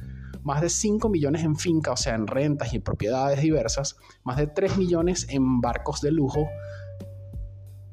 más 0.46 0.60
de 0.60 0.70
5 0.70 1.08
millones 1.08 1.42
en 1.42 1.56
finca, 1.56 1.90
o 1.90 1.96
sea, 1.96 2.14
en 2.14 2.28
rentas 2.28 2.72
y 2.72 2.78
propiedades 2.78 3.42
diversas, 3.42 3.96
más 4.22 4.36
de 4.36 4.46
3 4.46 4.78
millones 4.78 5.26
en 5.28 5.60
barcos 5.60 6.00
de 6.00 6.12
lujo, 6.12 6.46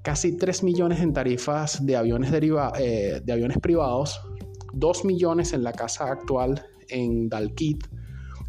casi 0.04 0.38
3 0.38 0.62
millones 0.62 1.02
en 1.02 1.14
tarifas 1.14 1.84
de 1.84 1.98
aviones, 1.98 2.32
eh, 2.32 3.22
de 3.26 3.34
aviones 3.34 3.58
privados, 3.58 4.22
2 4.72 5.04
millones 5.04 5.54
en 5.54 5.64
la 5.64 5.74
casa 5.74 6.06
actual 6.06 6.64
en 6.90 7.28
Dalkit, 7.28 7.88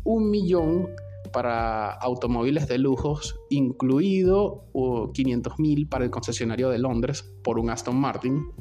1 0.05 0.27
millón 0.27 0.91
para 1.33 1.91
automóviles 1.91 2.69
de 2.69 2.77
lujos, 2.77 3.41
incluido 3.49 4.67
500 5.15 5.59
mil 5.59 5.89
para 5.89 6.05
el 6.05 6.11
concesionario 6.11 6.69
de 6.69 6.79
Londres 6.79 7.25
por 7.43 7.59
un 7.59 7.71
Aston 7.71 7.97
Martin, 7.97 8.53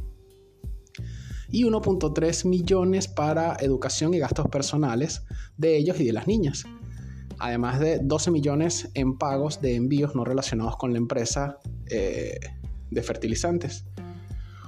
y 1.54 1.66
1.3 1.66 2.46
millones 2.46 3.08
para 3.08 3.56
educación 3.60 4.16
y 4.16 4.18
gastos 4.18 4.48
personales 4.48 5.24
de 5.56 5.78
ellos 5.78 6.00
y 6.00 6.06
de 6.06 6.12
las 6.12 6.26
niñas. 6.26 6.64
Además 7.38 7.80
de 7.80 8.00
12 8.00 8.32
millones 8.32 8.90
en 8.96 9.20
pagos 9.20 9.62
de 9.62 9.76
envíos 9.76 10.16
no 10.16 10.26
relacionados 10.26 10.78
con 10.78 10.94
la 10.94 10.98
empresa 10.98 11.60
eh, 11.92 12.40
de 12.90 13.04
fertilizantes. 13.04 13.86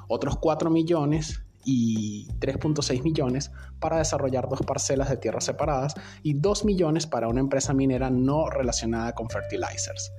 Otros 0.08 0.38
4 0.38 0.70
millones 0.70 1.42
y 1.63 2.27
3.6 2.39 3.01
millones 3.01 3.51
para 3.80 3.98
desarrollar 3.98 4.48
dos 4.48 4.62
parcelas 4.62 5.10
de 5.10 5.18
tierras 5.18 5.46
separadas 5.46 5.96
y 6.22 6.36
2 6.36 6.65
millones 6.65 7.08
para 7.08 7.27
una 7.27 7.39
empresa 7.39 7.74
minera 7.74 8.12
no 8.12 8.48
relacionada 8.51 9.13
con 9.13 9.27
fertilizers. 9.32 10.12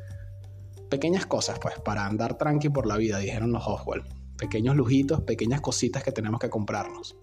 Pequeñas 0.91 1.27
cosas, 1.27 1.61
pues, 1.61 1.79
para 1.79 2.07
andar 2.07 2.37
tranqui 2.37 2.71
por 2.71 2.89
la 2.89 2.97
vida, 2.97 3.19
dijeron 3.19 3.53
los 3.53 3.63
Oswald 3.69 4.16
pequeños 4.37 4.77
lujitos, 4.77 5.21
pequeñas 5.23 5.61
cositas 5.61 6.03
que 6.03 6.13
tenemos 6.13 6.41
que 6.41 6.51
comprarnos. 6.51 7.17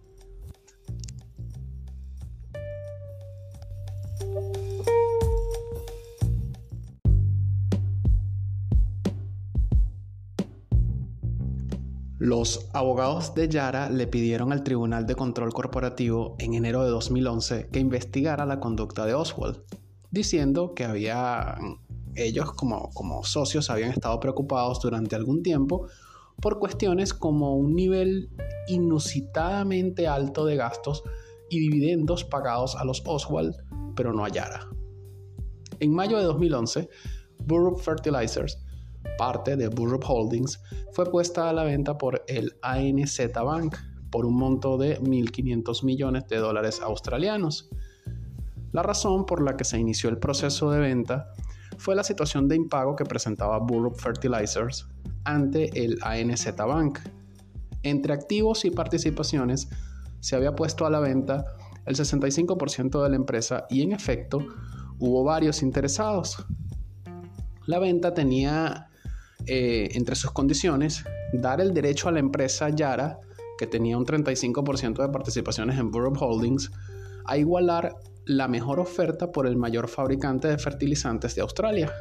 Los 12.24 12.70
abogados 12.72 13.36
de 13.36 13.50
Yara 13.50 13.89
le 13.89 14.08
pidieron 14.08 14.53
al 14.53 14.63
Tribunal 14.63 15.05
de 15.05 15.13
Control 15.13 15.51
Corporativo 15.51 16.38
en 16.39 16.53
enero 16.53 16.82
de 16.86 16.89
2011 16.89 17.67
que 17.70 17.79
investigara 17.79 18.46
la 18.46 18.62
conducta 18.62 19.05
de 19.05 19.13
Oswald, 19.13 19.58
diciendo 20.10 20.74
que 20.74 20.86
había 20.86 21.58
ellos 22.15 22.53
como, 22.53 22.91
como 22.93 23.25
socios 23.25 23.70
habían 23.70 23.91
estado 23.91 24.22
preocupados 24.22 24.79
durante 24.79 25.17
algún 25.17 25.43
tiempo 25.43 25.89
por 26.42 26.60
cuestiones 26.60 27.13
como 27.13 27.56
un 27.56 27.75
nivel 27.75 28.30
inusitadamente 28.68 30.08
alto 30.08 30.46
de 30.46 30.56
gastos 30.56 31.04
y 31.50 31.60
dividendos 31.60 32.24
pagados 32.24 32.75
a 32.75 32.84
los 32.86 33.02
Oswald, 33.06 33.56
pero 33.96 34.13
no 34.13 34.25
a 34.25 34.30
Yara. 34.30 34.70
En 35.80 35.94
mayo 35.94 36.18
de 36.18 36.24
2011, 36.24 36.90
Burroughs 37.46 37.84
Fertilizers, 37.84 38.58
parte 39.18 39.56
de 39.56 39.68
Burroughs 39.68 40.06
Holdings, 40.08 40.62
fue 40.92 41.10
puesta 41.10 41.50
a 41.50 41.54
la 41.54 41.63
venta 41.63 41.98
por 41.98 42.24
el 42.28 42.54
ANZ 42.62 43.20
Bank 43.34 43.75
por 44.10 44.25
un 44.25 44.36
monto 44.36 44.78
de 44.78 45.00
1.500 45.02 45.84
millones 45.84 46.28
de 46.28 46.38
dólares 46.38 46.82
australianos. 46.82 47.70
La 48.72 48.84
razón 48.84 49.25
por 49.25 49.42
la 49.42 49.58
que 49.58 49.63
se 49.63 49.80
inició 49.80 50.10
el 50.10 50.20
proceso 50.20 50.72
de 50.72 50.80
venta 50.80 51.34
fue 51.78 51.96
la 51.96 52.04
situación 52.04 52.48
de 52.48 52.56
impago 52.56 52.96
que 52.96 53.06
presentaba 53.06 53.60
Burroughs 53.60 54.02
Fertilizers 54.02 54.88
ante 55.24 55.84
el 55.84 56.00
ANZ 56.01 56.56
Bank. 56.58 57.00
Entre 57.84 58.13
activos 58.13 58.65
y 58.65 58.72
participaciones 58.72 59.70
se 60.20 60.36
había 60.36 60.56
puesto 60.56 60.86
a 60.86 60.89
la 60.89 61.00
venta 61.00 61.46
el 61.86 61.96
65% 61.96 63.03
de 63.03 63.10
la 63.10 63.15
empresa 63.15 63.65
y 63.70 63.82
en 63.82 63.92
efecto 63.92 64.39
hubo 65.00 65.24
varios 65.24 65.62
interesados. 65.62 66.46
La 67.65 67.80
venta 67.80 68.13
tenía 68.13 68.89
eh, 69.46 69.89
entre 69.94 70.15
sus 70.15 70.32
condiciones 70.32 71.03
dar 71.34 71.60
el 71.60 71.74
derecho 71.74 72.08
a 72.08 72.12
la 72.12 72.20
empresa 72.20 72.70
Yara, 72.70 73.20
que 73.58 73.68
tenía 73.68 73.98
un 73.98 74.06
35% 74.06 75.01
de 75.01 75.10
participaciones 75.10 75.77
en 75.77 75.92
Burroughs 75.92 76.22
Holdings, 76.22 76.72
a 77.25 77.38
igualar 77.38 77.96
la 78.25 78.48
mejor 78.48 78.80
oferta 78.80 79.32
por 79.32 79.48
el 79.48 79.58
mayor 79.58 79.88
fabricante 79.89 80.48
de 80.48 80.58
fertilizantes 80.58 81.36
de 81.36 81.42
Australia, 81.42 81.92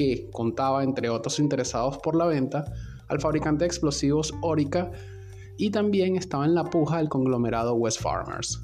que 0.00 0.30
contaba, 0.32 0.82
entre 0.82 1.10
otros 1.10 1.38
interesados 1.40 1.98
por 1.98 2.16
la 2.16 2.24
venta, 2.24 2.64
al 3.08 3.20
fabricante 3.20 3.64
de 3.64 3.66
explosivos 3.66 4.32
Orica 4.40 4.90
y 5.58 5.70
también 5.70 6.16
estaba 6.16 6.46
en 6.46 6.54
la 6.54 6.64
puja 6.64 7.00
el 7.00 7.10
conglomerado 7.10 7.74
West 7.74 8.00
Farmers. 8.00 8.62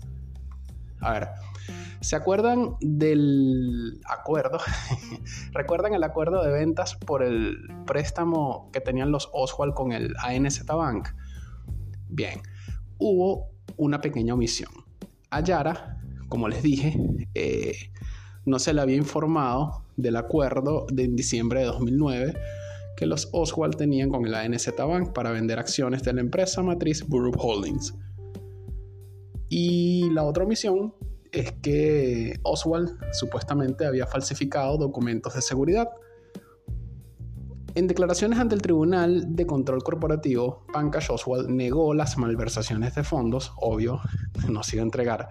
A 1.03 1.13
ver, 1.13 1.29
¿se 2.01 2.17
acuerdan 2.17 2.77
del 2.81 4.01
acuerdo? 4.09 4.61
¿Recuerdan 5.53 5.93
el 5.93 6.05
acuerdo 6.05 6.43
de 6.43 6.53
ventas 6.53 6.95
por 6.95 7.23
el 7.23 7.59
préstamo 7.85 8.71
que 8.73 8.81
tenían 8.81 9.11
los 9.11 9.29
Oswald 9.35 9.75
con 9.75 9.93
el 9.93 10.15
ANZ 10.25 10.65
Bank? 10.65 11.11
Bien, 12.09 12.41
hubo 12.97 13.51
una 13.77 14.01
pequeña 14.01 14.33
omisión. 14.33 14.71
Ayara, 15.29 16.01
como 16.31 16.49
les 16.49 16.63
dije, 16.63 16.99
eh, 17.35 17.75
no 18.47 18.59
se 18.59 18.73
le 18.73 18.81
había 18.81 18.97
informado 18.97 19.86
del 19.97 20.17
acuerdo 20.17 20.87
de 20.93 21.09
diciembre 21.09 21.61
de 21.61 21.67
2009 21.67 22.35
que 22.97 23.07
los 23.07 23.29
Oswald 23.33 23.77
tenían 23.77 24.09
con 24.09 24.27
el 24.27 24.35
ANZ 24.35 24.75
Bank 24.77 25.13
para 25.13 25.31
vender 25.31 25.59
acciones 25.59 26.03
de 26.03 26.15
la 26.15 26.21
empresa 26.21 26.63
matriz 26.63 27.07
Burroughs 27.07 27.37
Holdings. 27.39 27.95
Y 29.49 30.11
la 30.11 30.25
otra 30.25 30.45
omisión 30.45 30.95
es 31.31 31.53
que 31.63 32.41
Oswald 32.43 32.97
supuestamente 33.13 33.85
había 33.85 34.07
falsificado 34.07 34.79
documentos 34.79 35.35
de 35.35 35.43
seguridad. 35.43 35.89
En 37.75 37.87
declaraciones 37.87 38.39
ante 38.39 38.55
el 38.55 38.63
Tribunal 38.63 39.37
de 39.37 39.47
Control 39.47 39.83
Corporativo, 39.83 40.65
Pankaj 40.73 41.11
Oswald 41.11 41.51
negó 41.51 41.93
las 41.93 42.17
malversaciones 42.17 42.95
de 42.95 43.05
fondos, 43.05 43.53
obvio, 43.59 44.01
no 44.49 44.63
se 44.63 44.77
iba 44.77 44.83
a 44.83 44.87
entregar, 44.87 45.29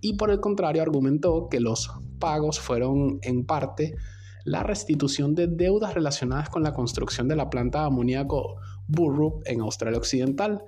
y 0.00 0.14
por 0.14 0.30
el 0.30 0.40
contrario 0.40 0.82
argumentó 0.82 1.48
que 1.48 1.60
los 1.60 1.90
pagos 2.18 2.60
fueron 2.60 3.18
en 3.22 3.44
parte 3.44 3.96
la 4.44 4.62
restitución 4.62 5.34
de 5.34 5.46
deudas 5.46 5.94
relacionadas 5.94 6.48
con 6.48 6.62
la 6.62 6.72
construcción 6.72 7.28
de 7.28 7.36
la 7.36 7.50
planta 7.50 7.80
de 7.80 7.86
amoníaco 7.86 8.56
Burrup 8.86 9.42
en 9.46 9.60
Australia 9.60 9.98
Occidental. 9.98 10.62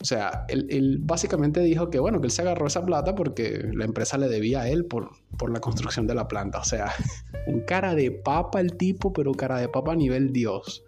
O 0.00 0.04
sea, 0.04 0.46
él, 0.48 1.00
básicamente 1.02 1.60
dijo 1.60 1.90
que 1.90 1.98
bueno, 1.98 2.20
que 2.20 2.28
él 2.28 2.30
se 2.30 2.42
agarró 2.42 2.66
esa 2.66 2.86
plata 2.86 3.14
porque 3.14 3.68
la 3.74 3.84
empresa 3.84 4.16
le 4.16 4.28
debía 4.28 4.62
a 4.62 4.68
él 4.68 4.86
por, 4.86 5.10
por 5.36 5.50
la 5.50 5.60
construcción 5.60 6.06
de 6.06 6.14
la 6.14 6.28
planta. 6.28 6.60
O 6.60 6.64
sea, 6.64 6.92
un 7.46 7.60
cara 7.60 7.94
de 7.94 8.10
papa 8.10 8.60
el 8.60 8.76
tipo, 8.76 9.12
pero 9.12 9.32
cara 9.32 9.58
de 9.58 9.68
papa 9.68 9.92
a 9.92 9.96
nivel 9.96 10.32
Dios. 10.32 10.84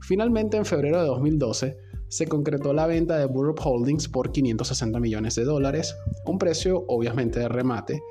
Finalmente, 0.00 0.56
en 0.56 0.64
febrero 0.64 1.00
de 1.00 1.06
2012, 1.06 1.76
se 2.08 2.26
concretó 2.26 2.72
la 2.72 2.86
venta 2.86 3.18
de 3.18 3.26
Burroughs 3.26 3.64
Holdings 3.64 4.08
por 4.08 4.32
560 4.32 4.98
millones 5.00 5.34
de 5.34 5.44
dólares, 5.44 5.96
un 6.26 6.38
precio 6.38 6.84
obviamente 6.88 7.40
de 7.40 7.48
remate. 7.48 8.02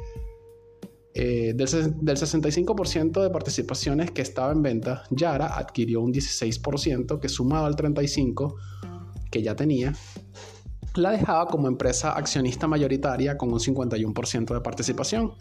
Eh, 1.13 1.53
del, 1.55 1.67
del 1.99 2.17
65% 2.17 3.23
de 3.23 3.29
participaciones 3.31 4.11
que 4.11 4.21
estaba 4.21 4.51
en 4.51 4.61
venta, 4.61 5.03
Yara 5.09 5.57
adquirió 5.57 6.01
un 6.01 6.13
16% 6.13 7.19
que 7.19 7.27
sumado 7.27 7.65
al 7.65 7.75
35% 7.75 8.53
que 9.31 9.41
ya 9.41 9.55
tenía, 9.55 9.93
la 10.95 11.11
dejaba 11.11 11.47
como 11.47 11.67
empresa 11.67 12.11
accionista 12.11 12.67
mayoritaria 12.67 13.37
con 13.37 13.51
un 13.51 13.59
51% 13.59 14.53
de 14.53 14.61
participación. 14.61 15.33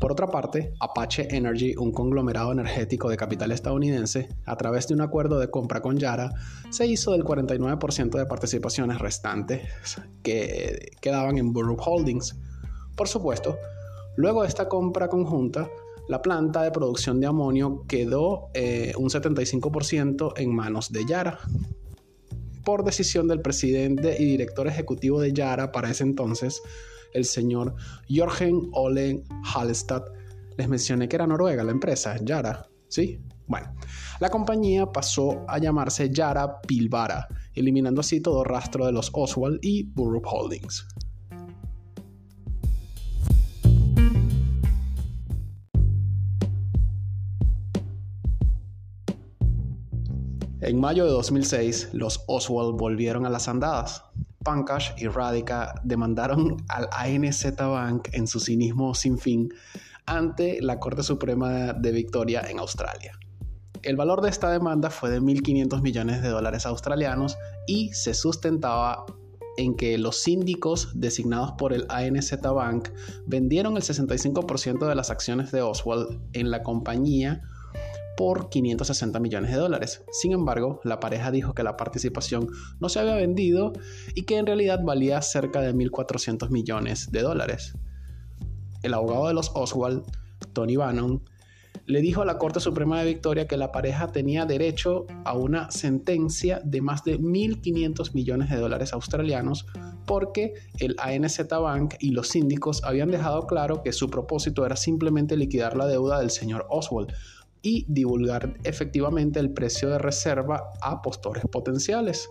Por 0.00 0.12
otra 0.12 0.28
parte, 0.28 0.74
Apache 0.78 1.26
Energy, 1.34 1.74
un 1.76 1.90
conglomerado 1.90 2.52
energético 2.52 3.08
de 3.08 3.16
capital 3.16 3.50
estadounidense, 3.50 4.28
a 4.44 4.56
través 4.56 4.86
de 4.86 4.94
un 4.94 5.00
acuerdo 5.00 5.40
de 5.40 5.50
compra 5.50 5.80
con 5.80 5.98
Yara, 5.98 6.32
se 6.70 6.86
hizo 6.86 7.12
del 7.12 7.24
49% 7.24 8.16
de 8.16 8.26
participaciones 8.26 8.98
restantes 8.98 9.68
que 10.22 10.92
quedaban 11.00 11.36
en 11.38 11.52
Burroughs 11.52 11.82
Holdings. 11.84 12.36
Por 12.96 13.08
supuesto, 13.08 13.58
luego 14.16 14.42
de 14.42 14.48
esta 14.48 14.68
compra 14.68 15.08
conjunta, 15.08 15.68
la 16.08 16.22
planta 16.22 16.62
de 16.62 16.70
producción 16.70 17.18
de 17.20 17.26
amonio 17.26 17.84
quedó 17.88 18.50
eh, 18.54 18.92
un 18.96 19.10
75% 19.10 20.34
en 20.36 20.54
manos 20.54 20.92
de 20.92 21.04
Yara. 21.06 21.38
Por 22.64 22.84
decisión 22.84 23.26
del 23.26 23.40
presidente 23.40 24.16
y 24.18 24.24
director 24.26 24.68
ejecutivo 24.68 25.20
de 25.20 25.32
Yara 25.32 25.72
para 25.72 25.90
ese 25.90 26.04
entonces, 26.04 26.62
el 27.12 27.24
señor 27.24 27.74
Jorgen 28.08 28.68
Olen 28.72 29.24
Hallestad. 29.42 30.04
Les 30.56 30.68
mencioné 30.68 31.08
que 31.08 31.16
era 31.16 31.26
Noruega 31.26 31.64
la 31.64 31.72
empresa, 31.72 32.16
Yara, 32.22 32.68
¿sí? 32.88 33.20
Bueno, 33.46 33.74
la 34.20 34.28
compañía 34.28 34.86
pasó 34.86 35.44
a 35.48 35.58
llamarse 35.58 36.10
Yara 36.10 36.60
Pilbara, 36.60 37.26
eliminando 37.54 38.02
así 38.02 38.20
todo 38.20 38.44
rastro 38.44 38.84
de 38.84 38.92
los 38.92 39.10
Oswald 39.14 39.58
y 39.62 39.84
Burroughs 39.84 40.28
Holdings. 40.30 40.86
En 50.60 50.80
mayo 50.80 51.06
de 51.06 51.12
2006, 51.12 51.90
los 51.92 52.24
Oswald 52.26 52.76
volvieron 52.76 53.24
a 53.24 53.30
las 53.30 53.48
andadas. 53.48 54.04
Pankaj 54.48 54.94
y 54.96 55.08
Radica 55.08 55.74
demandaron 55.84 56.56
al 56.68 56.88
ANZ 56.92 57.54
Bank 57.58 58.08
en 58.12 58.26
su 58.26 58.40
cinismo 58.40 58.94
sin 58.94 59.18
fin 59.18 59.52
ante 60.06 60.62
la 60.62 60.80
Corte 60.80 61.02
Suprema 61.02 61.74
de 61.74 61.92
Victoria 61.92 62.40
en 62.48 62.58
Australia. 62.58 63.12
El 63.82 63.96
valor 63.96 64.22
de 64.22 64.30
esta 64.30 64.50
demanda 64.50 64.88
fue 64.88 65.10
de 65.10 65.20
1.500 65.20 65.82
millones 65.82 66.22
de 66.22 66.30
dólares 66.30 66.64
australianos 66.64 67.36
y 67.66 67.92
se 67.92 68.14
sustentaba 68.14 69.04
en 69.58 69.76
que 69.76 69.98
los 69.98 70.16
síndicos 70.16 70.98
designados 70.98 71.52
por 71.58 71.74
el 71.74 71.84
ANZ 71.90 72.40
Bank 72.40 72.88
vendieron 73.26 73.76
el 73.76 73.82
65% 73.82 74.88
de 74.88 74.94
las 74.94 75.10
acciones 75.10 75.52
de 75.52 75.60
Oswald 75.60 76.22
en 76.32 76.50
la 76.50 76.62
compañía 76.62 77.42
por 78.18 78.48
560 78.48 79.20
millones 79.20 79.52
de 79.52 79.58
dólares. 79.58 80.04
Sin 80.10 80.32
embargo, 80.32 80.80
la 80.82 80.98
pareja 80.98 81.30
dijo 81.30 81.54
que 81.54 81.62
la 81.62 81.76
participación 81.76 82.48
no 82.80 82.88
se 82.88 82.98
había 82.98 83.14
vendido 83.14 83.72
y 84.16 84.24
que 84.24 84.38
en 84.38 84.46
realidad 84.46 84.80
valía 84.82 85.22
cerca 85.22 85.60
de 85.60 85.72
1.400 85.72 86.50
millones 86.50 87.12
de 87.12 87.22
dólares. 87.22 87.74
El 88.82 88.94
abogado 88.94 89.28
de 89.28 89.34
los 89.34 89.52
Oswald, 89.54 90.02
Tony 90.52 90.74
Bannon, 90.74 91.22
le 91.86 92.00
dijo 92.00 92.20
a 92.20 92.24
la 92.24 92.38
Corte 92.38 92.58
Suprema 92.58 92.98
de 92.98 93.06
Victoria 93.06 93.46
que 93.46 93.56
la 93.56 93.70
pareja 93.70 94.08
tenía 94.08 94.46
derecho 94.46 95.06
a 95.24 95.34
una 95.34 95.70
sentencia 95.70 96.60
de 96.64 96.80
más 96.80 97.04
de 97.04 97.20
1.500 97.20 98.14
millones 98.14 98.50
de 98.50 98.56
dólares 98.56 98.92
australianos 98.94 99.64
porque 100.06 100.54
el 100.78 100.96
ANZ 100.98 101.46
Bank 101.48 101.94
y 102.00 102.10
los 102.10 102.28
síndicos 102.28 102.82
habían 102.82 103.10
dejado 103.10 103.46
claro 103.46 103.82
que 103.82 103.92
su 103.92 104.10
propósito 104.10 104.66
era 104.66 104.74
simplemente 104.74 105.36
liquidar 105.36 105.76
la 105.76 105.86
deuda 105.86 106.18
del 106.18 106.30
señor 106.30 106.66
Oswald, 106.68 107.12
y 107.62 107.84
divulgar 107.88 108.56
efectivamente 108.64 109.40
el 109.40 109.50
precio 109.52 109.90
de 109.90 109.98
reserva 109.98 110.70
a 110.82 111.02
postores 111.02 111.44
potenciales. 111.50 112.28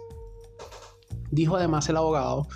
Dijo 1.32 1.58
además 1.58 1.89
el 1.89 1.97
abogado 1.97 2.47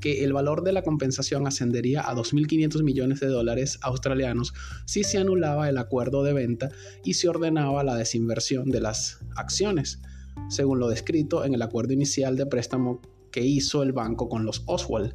que 0.00 0.24
el 0.24 0.32
valor 0.32 0.62
de 0.62 0.72
la 0.72 0.82
compensación 0.82 1.46
ascendería 1.46 2.00
a 2.00 2.14
2.500 2.14 2.82
millones 2.82 3.20
de 3.20 3.28
dólares 3.28 3.78
australianos 3.82 4.54
si 4.86 5.04
se 5.04 5.18
anulaba 5.18 5.68
el 5.68 5.78
acuerdo 5.78 6.22
de 6.22 6.32
venta 6.32 6.70
y 7.04 7.14
se 7.14 7.28
ordenaba 7.28 7.84
la 7.84 7.96
desinversión 7.96 8.70
de 8.70 8.80
las 8.80 9.18
acciones, 9.36 10.00
según 10.48 10.80
lo 10.80 10.88
descrito 10.88 11.44
en 11.44 11.54
el 11.54 11.62
acuerdo 11.62 11.92
inicial 11.92 12.36
de 12.36 12.46
préstamo 12.46 13.00
que 13.30 13.42
hizo 13.42 13.82
el 13.82 13.92
banco 13.92 14.28
con 14.28 14.44
los 14.44 14.62
Oswald. 14.66 15.14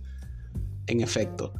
En 0.88 1.02
efecto, 1.02 1.54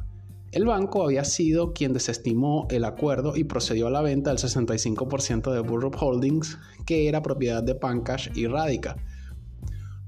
el 0.56 0.64
banco 0.64 1.04
había 1.04 1.22
sido 1.24 1.74
quien 1.74 1.92
desestimó 1.92 2.66
el 2.70 2.86
acuerdo 2.86 3.36
y 3.36 3.44
procedió 3.44 3.88
a 3.88 3.90
la 3.90 4.00
venta 4.00 4.30
del 4.30 4.38
65% 4.38 5.52
de 5.52 5.60
Burroughs 5.60 6.00
Holdings, 6.00 6.58
que 6.86 7.08
era 7.08 7.22
propiedad 7.22 7.62
de 7.62 7.74
Pankaj 7.74 8.34
y 8.34 8.46
Radica. 8.46 8.96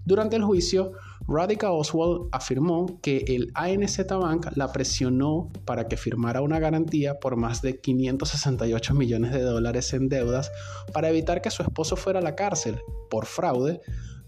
Durante 0.06 0.36
el 0.36 0.42
juicio, 0.44 0.92
Radica 1.28 1.70
Oswald 1.70 2.30
afirmó 2.32 2.98
que 3.02 3.26
el 3.28 3.50
ANZ 3.52 4.06
Bank 4.08 4.46
la 4.54 4.72
presionó 4.72 5.52
para 5.66 5.86
que 5.86 5.98
firmara 5.98 6.40
una 6.40 6.58
garantía 6.58 7.20
por 7.20 7.36
más 7.36 7.60
de 7.60 7.78
568 7.78 8.94
millones 8.94 9.32
de 9.32 9.42
dólares 9.42 9.92
en 9.92 10.08
deudas 10.08 10.50
para 10.94 11.10
evitar 11.10 11.42
que 11.42 11.50
su 11.50 11.62
esposo 11.62 11.94
fuera 11.94 12.20
a 12.20 12.22
la 12.22 12.36
cárcel 12.36 12.80
por 13.10 13.26
fraude 13.26 13.82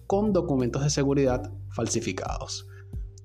con 0.06 0.34
documentos 0.34 0.82
de 0.82 0.90
seguridad 0.90 1.50
falsificados. 1.70 2.66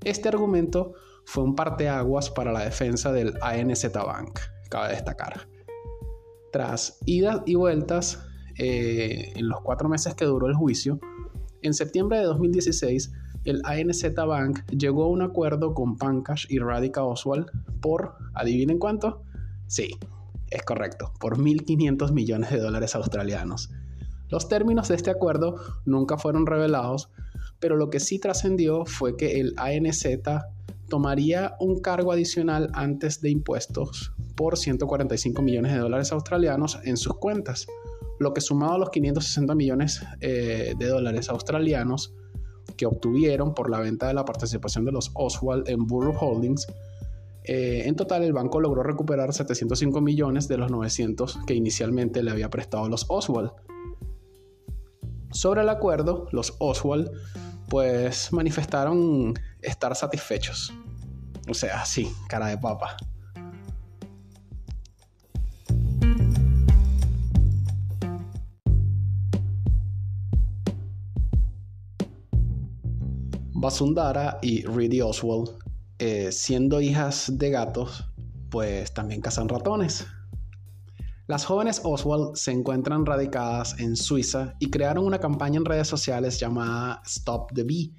Este 0.05 0.29
argumento 0.29 0.93
fue 1.25 1.43
un 1.43 1.55
parteaguas 1.55 2.29
para 2.29 2.51
la 2.51 2.63
defensa 2.63 3.11
del 3.11 3.33
ANZ 3.41 3.91
Bank, 3.93 4.39
cabe 4.69 4.93
destacar. 4.93 5.47
Tras 6.51 6.99
idas 7.05 7.41
y 7.45 7.55
vueltas 7.55 8.23
eh, 8.57 9.33
en 9.35 9.49
los 9.49 9.61
cuatro 9.61 9.89
meses 9.89 10.13
que 10.13 10.25
duró 10.25 10.47
el 10.47 10.55
juicio, 10.55 10.99
en 11.61 11.73
septiembre 11.73 12.19
de 12.19 12.25
2016 12.25 13.11
el 13.45 13.61
ANZ 13.63 14.13
Bank 14.15 14.65
llegó 14.71 15.05
a 15.05 15.09
un 15.09 15.21
acuerdo 15.21 15.73
con 15.73 15.97
Pankaj 15.97 16.45
y 16.49 16.59
Radica 16.59 17.03
Oswald 17.03 17.45
por, 17.79 18.15
adivinen 18.33 18.79
cuánto, 18.79 19.21
sí, 19.67 19.91
es 20.49 20.63
correcto, 20.63 21.13
por 21.19 21.37
1.500 21.37 22.11
millones 22.11 22.49
de 22.51 22.59
dólares 22.59 22.95
australianos. 22.95 23.69
Los 24.29 24.49
términos 24.49 24.87
de 24.87 24.95
este 24.95 25.11
acuerdo 25.11 25.55
nunca 25.85 26.17
fueron 26.17 26.47
revelados, 26.47 27.11
pero 27.59 27.75
lo 27.75 27.89
que 27.89 27.99
sí 27.99 28.19
trascendió 28.19 28.85
fue 28.85 29.15
que 29.15 29.39
el 29.39 29.53
ANZ 29.57 30.07
tomaría 30.89 31.55
un 31.59 31.79
cargo 31.79 32.11
adicional 32.11 32.69
antes 32.73 33.21
de 33.21 33.29
impuestos 33.29 34.13
por 34.35 34.57
145 34.57 35.41
millones 35.41 35.73
de 35.73 35.79
dólares 35.79 36.11
australianos 36.11 36.79
en 36.83 36.97
sus 36.97 37.15
cuentas, 37.17 37.67
lo 38.19 38.33
que 38.33 38.41
sumado 38.41 38.73
a 38.73 38.77
los 38.77 38.89
560 38.89 39.55
millones 39.55 40.03
eh, 40.21 40.73
de 40.77 40.87
dólares 40.87 41.29
australianos 41.29 42.13
que 42.77 42.85
obtuvieron 42.85 43.53
por 43.53 43.69
la 43.69 43.79
venta 43.79 44.07
de 44.07 44.13
la 44.13 44.25
participación 44.25 44.85
de 44.85 44.91
los 44.91 45.11
Oswald 45.13 45.69
en 45.69 45.85
Burroughs 45.85 46.17
Holdings, 46.19 46.67
eh, 47.43 47.83
en 47.85 47.95
total 47.95 48.23
el 48.23 48.33
banco 48.33 48.59
logró 48.59 48.81
recuperar 48.81 49.31
705 49.31 50.01
millones 50.01 50.47
de 50.47 50.57
los 50.57 50.71
900 50.71 51.39
que 51.45 51.53
inicialmente 51.53 52.23
le 52.23 52.31
había 52.31 52.49
prestado 52.49 52.89
los 52.89 53.05
Oswald. 53.07 53.51
Sobre 55.31 55.61
el 55.61 55.69
acuerdo, 55.69 56.27
los 56.31 56.55
Oswald 56.59 57.11
pues 57.75 58.31
manifestaron 58.31 59.33
estar 59.61 59.93
satisfechos. 59.97 60.73
O 61.49 61.53
sea, 61.53 61.83
sí, 61.83 62.09
cara 62.29 62.47
de 62.47 62.57
papa. 62.57 62.95
Basundara 73.51 74.39
y 74.41 74.63
Reedy 74.63 75.01
Oswald, 75.01 75.49
eh, 75.99 76.31
siendo 76.31 76.79
hijas 76.79 77.29
de 77.37 77.49
gatos, 77.49 78.05
pues 78.49 78.93
también 78.93 79.19
cazan 79.19 79.49
ratones. 79.49 80.07
Las 81.27 81.43
jóvenes 81.45 81.81
Oswald 81.83 82.35
se 82.35 82.51
encuentran 82.51 83.03
radicadas 83.03 83.79
en 83.79 83.95
Suiza 83.95 84.53
y 84.59 84.69
crearon 84.69 85.05
una 85.05 85.19
campaña 85.19 85.57
en 85.57 85.65
redes 85.65 85.87
sociales 85.87 86.39
llamada 86.39 87.01
Stop 87.03 87.51
the 87.55 87.63
Bee. 87.63 87.93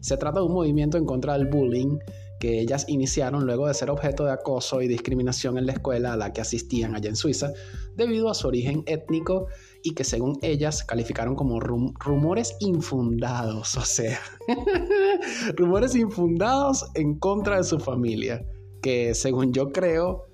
Se 0.00 0.16
trata 0.16 0.40
de 0.40 0.46
un 0.46 0.52
movimiento 0.52 0.98
en 0.98 1.04
contra 1.04 1.34
del 1.34 1.46
bullying 1.46 1.98
que 2.40 2.58
ellas 2.60 2.84
iniciaron 2.88 3.46
luego 3.46 3.68
de 3.68 3.74
ser 3.74 3.88
objeto 3.88 4.24
de 4.24 4.32
acoso 4.32 4.82
y 4.82 4.88
discriminación 4.88 5.58
en 5.58 5.66
la 5.66 5.74
escuela 5.74 6.14
a 6.14 6.16
la 6.16 6.32
que 6.32 6.40
asistían 6.40 6.96
allá 6.96 7.08
en 7.08 7.14
Suiza, 7.14 7.52
debido 7.94 8.28
a 8.28 8.34
su 8.34 8.48
origen 8.48 8.82
étnico 8.86 9.46
y 9.84 9.94
que 9.94 10.02
según 10.02 10.36
ellas 10.42 10.82
calificaron 10.82 11.36
como 11.36 11.60
rumores 11.60 12.56
infundados, 12.58 13.76
o 13.76 13.84
sea, 13.84 14.18
rumores 15.56 15.94
infundados 15.94 16.84
en 16.94 17.16
contra 17.18 17.58
de 17.58 17.64
su 17.64 17.78
familia, 17.78 18.44
que 18.82 19.14
según 19.14 19.52
yo 19.52 19.70
creo 19.70 20.25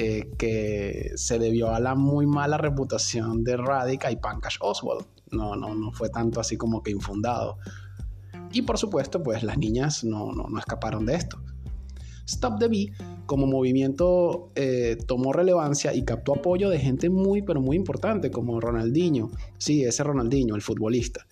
eh, 0.00 0.30
que 0.38 1.10
se 1.16 1.40
debió 1.40 1.74
a 1.74 1.80
la 1.80 1.96
muy 1.96 2.24
mala 2.24 2.56
reputación 2.56 3.42
de 3.42 3.56
Radica 3.56 4.12
y 4.12 4.16
Pankaj 4.16 4.54
Oswald. 4.60 5.04
No, 5.32 5.56
no, 5.56 5.74
no 5.74 5.90
fue 5.90 6.08
tanto 6.08 6.38
así 6.38 6.56
como 6.56 6.84
que 6.84 6.92
infundado. 6.92 7.58
Y 8.52 8.62
por 8.62 8.78
supuesto, 8.78 9.24
pues 9.24 9.42
las 9.42 9.58
niñas 9.58 10.04
no, 10.04 10.30
no, 10.32 10.46
no 10.48 10.58
escaparon 10.58 11.04
de 11.04 11.16
esto. 11.16 11.42
Stop 12.26 12.60
the 12.60 12.68
Bee 12.68 12.92
como 13.26 13.48
movimiento 13.48 14.52
eh, 14.54 14.96
tomó 15.06 15.32
relevancia 15.32 15.92
y 15.92 16.04
captó 16.04 16.36
apoyo 16.36 16.70
de 16.70 16.78
gente 16.78 17.10
muy, 17.10 17.42
pero 17.42 17.60
muy 17.60 17.76
importante, 17.76 18.30
como 18.30 18.60
Ronaldinho. 18.60 19.32
Sí, 19.58 19.82
ese 19.82 20.04
Ronaldinho, 20.04 20.54
el 20.54 20.62
futbolista. 20.62 21.26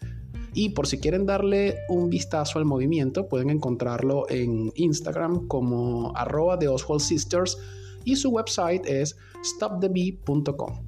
Y 0.55 0.71
por 0.71 0.89
si 0.89 0.99
quieren 0.99 1.25
darle 1.25 1.77
un 1.89 2.11
vistazo 2.11 2.59
al 2.59 2.65
movimiento, 2.65 3.29
pueden 3.29 3.51
encontrarlo 3.51 4.29
en 4.29 4.73
Instagram 4.75 5.47
como 5.47 6.17
arroba 6.17 6.57
de 6.57 6.67
Oswald 6.67 7.01
Sisters 7.01 7.59
y 8.07 8.17
su 8.17 8.31
website 8.31 8.87
es 8.87 9.17
stopthebee.com. 9.45 10.81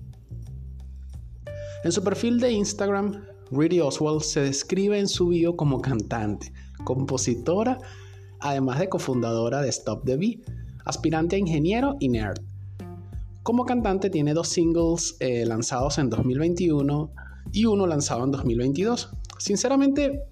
En 1.84 1.92
su 1.92 2.02
perfil 2.02 2.40
de 2.40 2.52
Instagram, 2.52 3.24
Riri 3.50 3.80
Oswald 3.80 4.22
se 4.22 4.40
describe 4.40 4.98
en 4.98 5.08
su 5.08 5.28
bio 5.28 5.56
como 5.56 5.82
cantante, 5.82 6.52
compositora, 6.84 7.78
además 8.40 8.78
de 8.78 8.88
cofundadora 8.88 9.60
de 9.60 9.68
Stop 9.68 10.04
the 10.04 10.16
Bee, 10.16 10.42
aspirante 10.84 11.36
a 11.36 11.38
ingeniero 11.38 11.96
y 12.00 12.08
nerd. 12.08 12.40
Como 13.42 13.64
cantante 13.64 14.10
tiene 14.10 14.34
dos 14.34 14.48
singles 14.48 15.16
eh, 15.20 15.44
lanzados 15.46 15.98
en 15.98 16.10
2021 16.10 17.12
y 17.52 17.64
uno 17.64 17.86
lanzado 17.86 18.24
en 18.24 18.32
2022. 18.32 19.10
Sinceramente, 19.38 20.24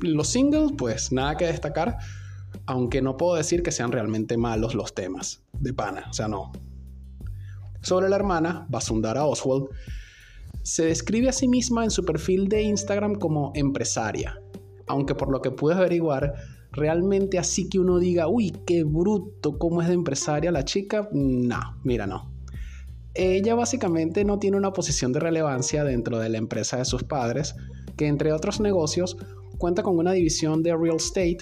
los 0.00 0.28
singles, 0.28 0.72
pues 0.76 1.12
nada 1.12 1.36
que 1.36 1.46
destacar, 1.46 1.98
aunque 2.66 3.02
no 3.02 3.16
puedo 3.16 3.36
decir 3.36 3.62
que 3.62 3.72
sean 3.72 3.92
realmente 3.92 4.36
malos 4.36 4.74
los 4.74 4.94
temas, 4.94 5.42
de 5.60 5.72
pana, 5.74 6.06
o 6.10 6.12
sea, 6.12 6.28
no. 6.28 6.52
Sobre 7.82 8.08
la 8.08 8.16
hermana, 8.16 8.66
Basundara 8.68 9.24
Oswald, 9.24 9.66
se 10.62 10.86
describe 10.86 11.28
a 11.28 11.32
sí 11.32 11.48
misma 11.48 11.84
en 11.84 11.90
su 11.90 12.04
perfil 12.04 12.48
de 12.48 12.62
Instagram 12.62 13.14
como 13.14 13.52
empresaria, 13.54 14.40
aunque 14.86 15.14
por 15.14 15.30
lo 15.30 15.40
que 15.40 15.50
pude 15.50 15.74
averiguar, 15.74 16.34
realmente 16.72 17.38
así 17.38 17.68
que 17.68 17.78
uno 17.78 17.98
diga, 17.98 18.28
uy, 18.28 18.52
qué 18.66 18.82
bruto, 18.84 19.58
cómo 19.58 19.82
es 19.82 19.88
de 19.88 19.94
empresaria 19.94 20.50
la 20.50 20.64
chica, 20.64 21.08
no, 21.12 21.78
mira, 21.84 22.06
no 22.06 22.36
ella 23.16 23.54
básicamente 23.54 24.24
no 24.24 24.38
tiene 24.38 24.56
una 24.56 24.72
posición 24.72 25.12
de 25.12 25.20
relevancia 25.20 25.84
dentro 25.84 26.18
de 26.18 26.28
la 26.28 26.38
empresa 26.38 26.76
de 26.76 26.84
sus 26.84 27.04
padres, 27.04 27.54
que 27.96 28.06
entre 28.06 28.32
otros 28.32 28.60
negocios 28.60 29.16
cuenta 29.58 29.82
con 29.82 29.98
una 29.98 30.12
división 30.12 30.62
de 30.62 30.76
real 30.76 30.96
estate 30.96 31.38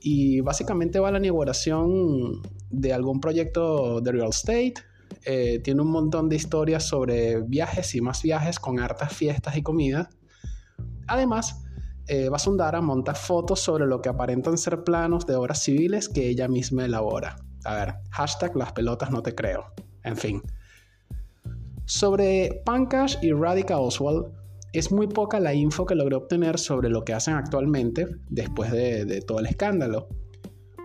y 0.00 0.40
básicamente 0.40 0.98
va 0.98 1.08
a 1.08 1.12
la 1.12 1.18
inauguración 1.18 2.42
de 2.80 2.92
algún 2.92 3.20
proyecto 3.20 4.00
de 4.00 4.12
real 4.12 4.30
estate. 4.30 4.74
Eh, 5.24 5.60
tiene 5.62 5.82
un 5.82 5.90
montón 5.90 6.28
de 6.28 6.36
historias 6.36 6.84
sobre 6.84 7.40
viajes 7.40 7.94
y 7.94 8.00
más 8.00 8.22
viajes 8.22 8.58
con 8.58 8.80
hartas 8.80 9.12
fiestas 9.12 9.56
y 9.56 9.62
comidas. 9.62 10.08
Además, 11.06 11.64
eh, 12.08 12.28
Basundara 12.28 12.80
monta 12.80 13.14
fotos 13.14 13.60
sobre 13.60 13.86
lo 13.86 14.00
que 14.00 14.08
aparentan 14.08 14.58
ser 14.58 14.84
planos 14.84 15.26
de 15.26 15.34
obras 15.34 15.62
civiles 15.62 16.08
que 16.08 16.28
ella 16.28 16.48
misma 16.48 16.84
elabora. 16.84 17.36
A 17.64 17.74
ver, 17.74 17.94
hashtag 18.10 18.56
las 18.56 18.72
pelotas 18.72 19.10
no 19.10 19.22
te 19.22 19.34
creo. 19.34 19.72
En 20.04 20.16
fin. 20.16 20.42
Sobre 21.84 22.62
Pankaj 22.64 23.22
y 23.22 23.32
Radhika 23.32 23.78
Oswald, 23.78 24.26
es 24.72 24.92
muy 24.92 25.06
poca 25.06 25.40
la 25.40 25.54
info 25.54 25.86
que 25.86 25.94
logré 25.94 26.16
obtener 26.16 26.58
sobre 26.58 26.90
lo 26.90 27.04
que 27.04 27.14
hacen 27.14 27.34
actualmente 27.34 28.06
después 28.28 28.70
de, 28.70 29.22
todo 29.26 29.40
el 29.40 29.46
escándalo. 29.46 30.08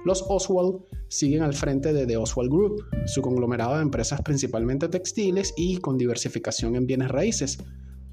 Los 0.06 0.24
Oswald 0.30 0.84
siguen 1.12 1.44
al 1.44 1.54
frente 1.54 1.92
de 1.92 2.08
The 2.08 2.16
Oswald 2.16 2.50
Group, 2.50 2.86
su 3.06 3.22
conglomerado 3.22 3.76
de 3.76 3.82
empresas 3.82 4.22
principalmente 4.22 4.88
textiles 4.88 5.54
y 5.58 5.78
con 5.78 5.98
diversificación 5.98 6.76
en 6.76 6.88
bienes 6.88 7.10
raíces, 7.10 7.58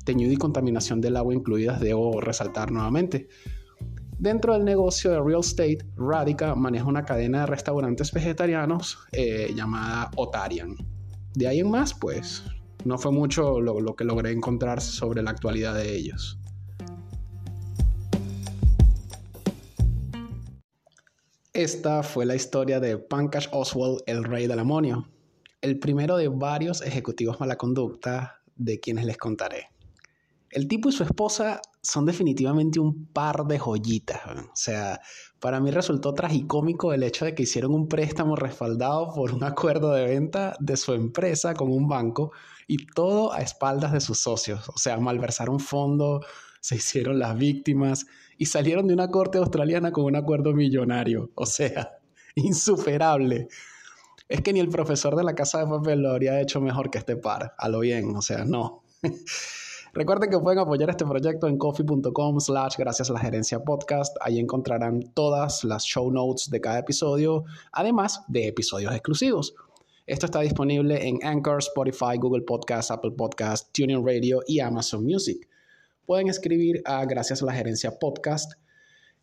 teñido 0.05 0.33
y 0.33 0.37
contaminación 0.37 1.01
del 1.01 1.17
agua 1.17 1.33
incluidas, 1.33 1.81
debo 1.81 2.21
resaltar 2.21 2.73
nuevamente. 2.73 3.29
Dentro 4.19 4.55
del 4.55 4.65
negocio 4.65 5.13
de 5.13 5.21
real 5.21 5.41
estate, 5.41 5.79
Radica 5.97 6.57
maneja 6.57 6.87
una 6.87 7.05
cadena 7.05 7.43
de 7.43 7.47
restaurantes 7.47 8.13
vegetarianos 8.13 8.99
eh, 9.13 9.53
llamada 9.55 10.11
Otarian. 10.17 10.75
De 11.35 11.47
ahí 11.47 11.61
en 11.61 11.71
más, 11.71 11.95
pues 11.95 12.43
no 12.85 12.99
fue 12.99 13.13
mucho 13.13 13.61
lo, 13.61 13.95
que 13.95 14.05
logré 14.05 14.33
encontrar 14.33 14.81
sobre 14.81 15.23
la 15.23 15.31
actualidad 15.31 15.75
de 15.75 15.95
ellos. 15.95 16.41
Esta 21.59 22.05
fue 22.05 22.25
la 22.25 22.37
historia 22.37 22.79
de 22.79 22.99
Pankaj 22.99 23.49
Oswald, 23.51 24.05
el 24.07 24.23
rey 24.23 24.47
del 24.47 24.61
amonio, 24.61 25.09
el 25.61 25.81
primero 25.81 26.17
de 26.17 26.29
varios 26.29 26.83
ejecutivos 26.83 27.41
mala 27.41 27.57
conducta 27.57 28.43
de 28.55 28.79
quienes 28.79 29.07
les 29.07 29.19
contaré. 29.19 29.73
El 30.53 30.69
tipo 30.69 30.89
y 30.89 30.93
su 30.93 31.03
esposa 31.03 31.61
son 31.83 32.07
definitivamente 32.07 32.79
un 32.79 33.07
par 33.07 33.45
de 33.45 33.59
joyitas. 33.59 34.21
O 34.25 34.55
sea, 34.55 35.01
para 35.41 35.59
mí 35.59 35.73
resultó 35.73 36.15
tragicómico 36.15 36.93
el 36.93 37.03
hecho 37.03 37.25
de 37.25 37.35
que 37.35 37.43
hicieron 37.43 37.75
un 37.75 37.89
préstamo 37.89 38.37
respaldado 38.37 39.13
por 39.13 39.35
un 39.35 39.43
acuerdo 39.43 39.91
de 39.91 40.05
venta 40.05 40.55
de 40.61 40.77
su 40.77 40.93
empresa 40.93 41.55
con 41.55 41.73
un 41.73 41.89
banco 41.89 42.31
y 42.69 42.87
todo 42.87 43.33
a 43.33 43.41
espaldas 43.41 43.91
de 43.91 44.01
sus 44.01 44.21
socios. 44.21 44.69
O 44.69 44.79
sea, 44.79 44.97
malversaron 44.99 45.59
fondo, 45.59 46.21
se 46.61 46.77
hicieron 46.77 47.19
las 47.19 47.37
víctimas 47.37 48.07
y 48.37 48.47
salieron 48.47 48.87
de 48.87 48.95
una 48.95 49.09
corte 49.09 49.39
australiana 49.39 49.93
con 49.93 50.05
un 50.05 50.17
acuerdo 50.17 50.53
millonario. 50.53 51.31
O 51.35 51.47
sea, 51.47 51.99
insuperable. 52.35 53.49
Es 54.29 54.43
que 54.43 54.53
ni 54.53 54.61
el 54.61 54.69
profesor 54.69 55.17
de 55.17 55.25
la 55.25 55.35
casa 55.35 55.61
de 55.61 55.67
papel 55.67 56.03
lo 56.03 56.11
habría 56.11 56.41
hecho 56.41 56.61
mejor 56.61 56.91
que 56.91 56.99
este 56.99 57.17
par. 57.17 57.55
A 57.57 57.69
lo 57.69 57.81
bien, 57.81 58.15
o 58.15 58.23
sea, 58.23 58.45
no. 58.45 58.85
Recuerden 59.95 60.31
que 60.31 60.39
pueden 60.39 60.59
apoyar 60.59 60.91
este 60.91 61.07
proyecto 61.07 61.49
en 61.49 61.57
coffee.com 61.57 62.41
slash 62.41 62.77
gracias 62.77 63.09
a 63.11 63.15
la 63.15 63.21
gerencia 63.21 63.65
podcast. 63.65 64.17
Ahí 64.21 64.39
encontrarán 64.39 65.01
todas 65.15 65.65
las 65.65 65.85
show 65.85 66.11
notes 66.11 66.51
de 66.51 66.61
cada 66.61 66.81
episodio, 66.81 67.45
además 67.73 68.23
de 68.29 68.49
episodios 68.49 68.93
exclusivos. 68.93 69.55
Esto 70.07 70.27
está 70.27 70.41
disponible 70.41 71.07
en 71.07 71.19
Anchor, 71.23 71.59
Spotify, 71.59 72.17
Google 72.19 72.43
Podcast, 72.43 72.91
Apple 72.91 73.13
Podcast, 73.13 73.73
TuneIn 73.73 74.07
Radio 74.07 74.41
y 74.47 74.61
Amazon 74.61 75.05
Music. 75.05 75.49
Pueden 76.09 76.29
escribir 76.31 76.81
a 76.87 77.05
Gracias 77.05 77.43
a 77.43 77.45
la 77.45 77.53
Gerencia 77.53 77.99
Podcast. 77.99 78.55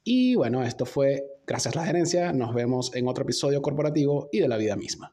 Y 0.04 0.36
bueno, 0.36 0.62
esto 0.62 0.86
fue 0.86 1.24
Gracias 1.48 1.76
a 1.76 1.80
la 1.80 1.86
Gerencia. 1.88 2.32
Nos 2.32 2.54
vemos 2.54 2.95
en 2.95 3.08
otro 3.08 3.24
episodio 3.24 3.60
corporativo 3.63 4.30
y 4.32 4.39
de 4.39 4.48
la 4.48 4.58
vida 4.58 4.76
misma. 4.76 5.12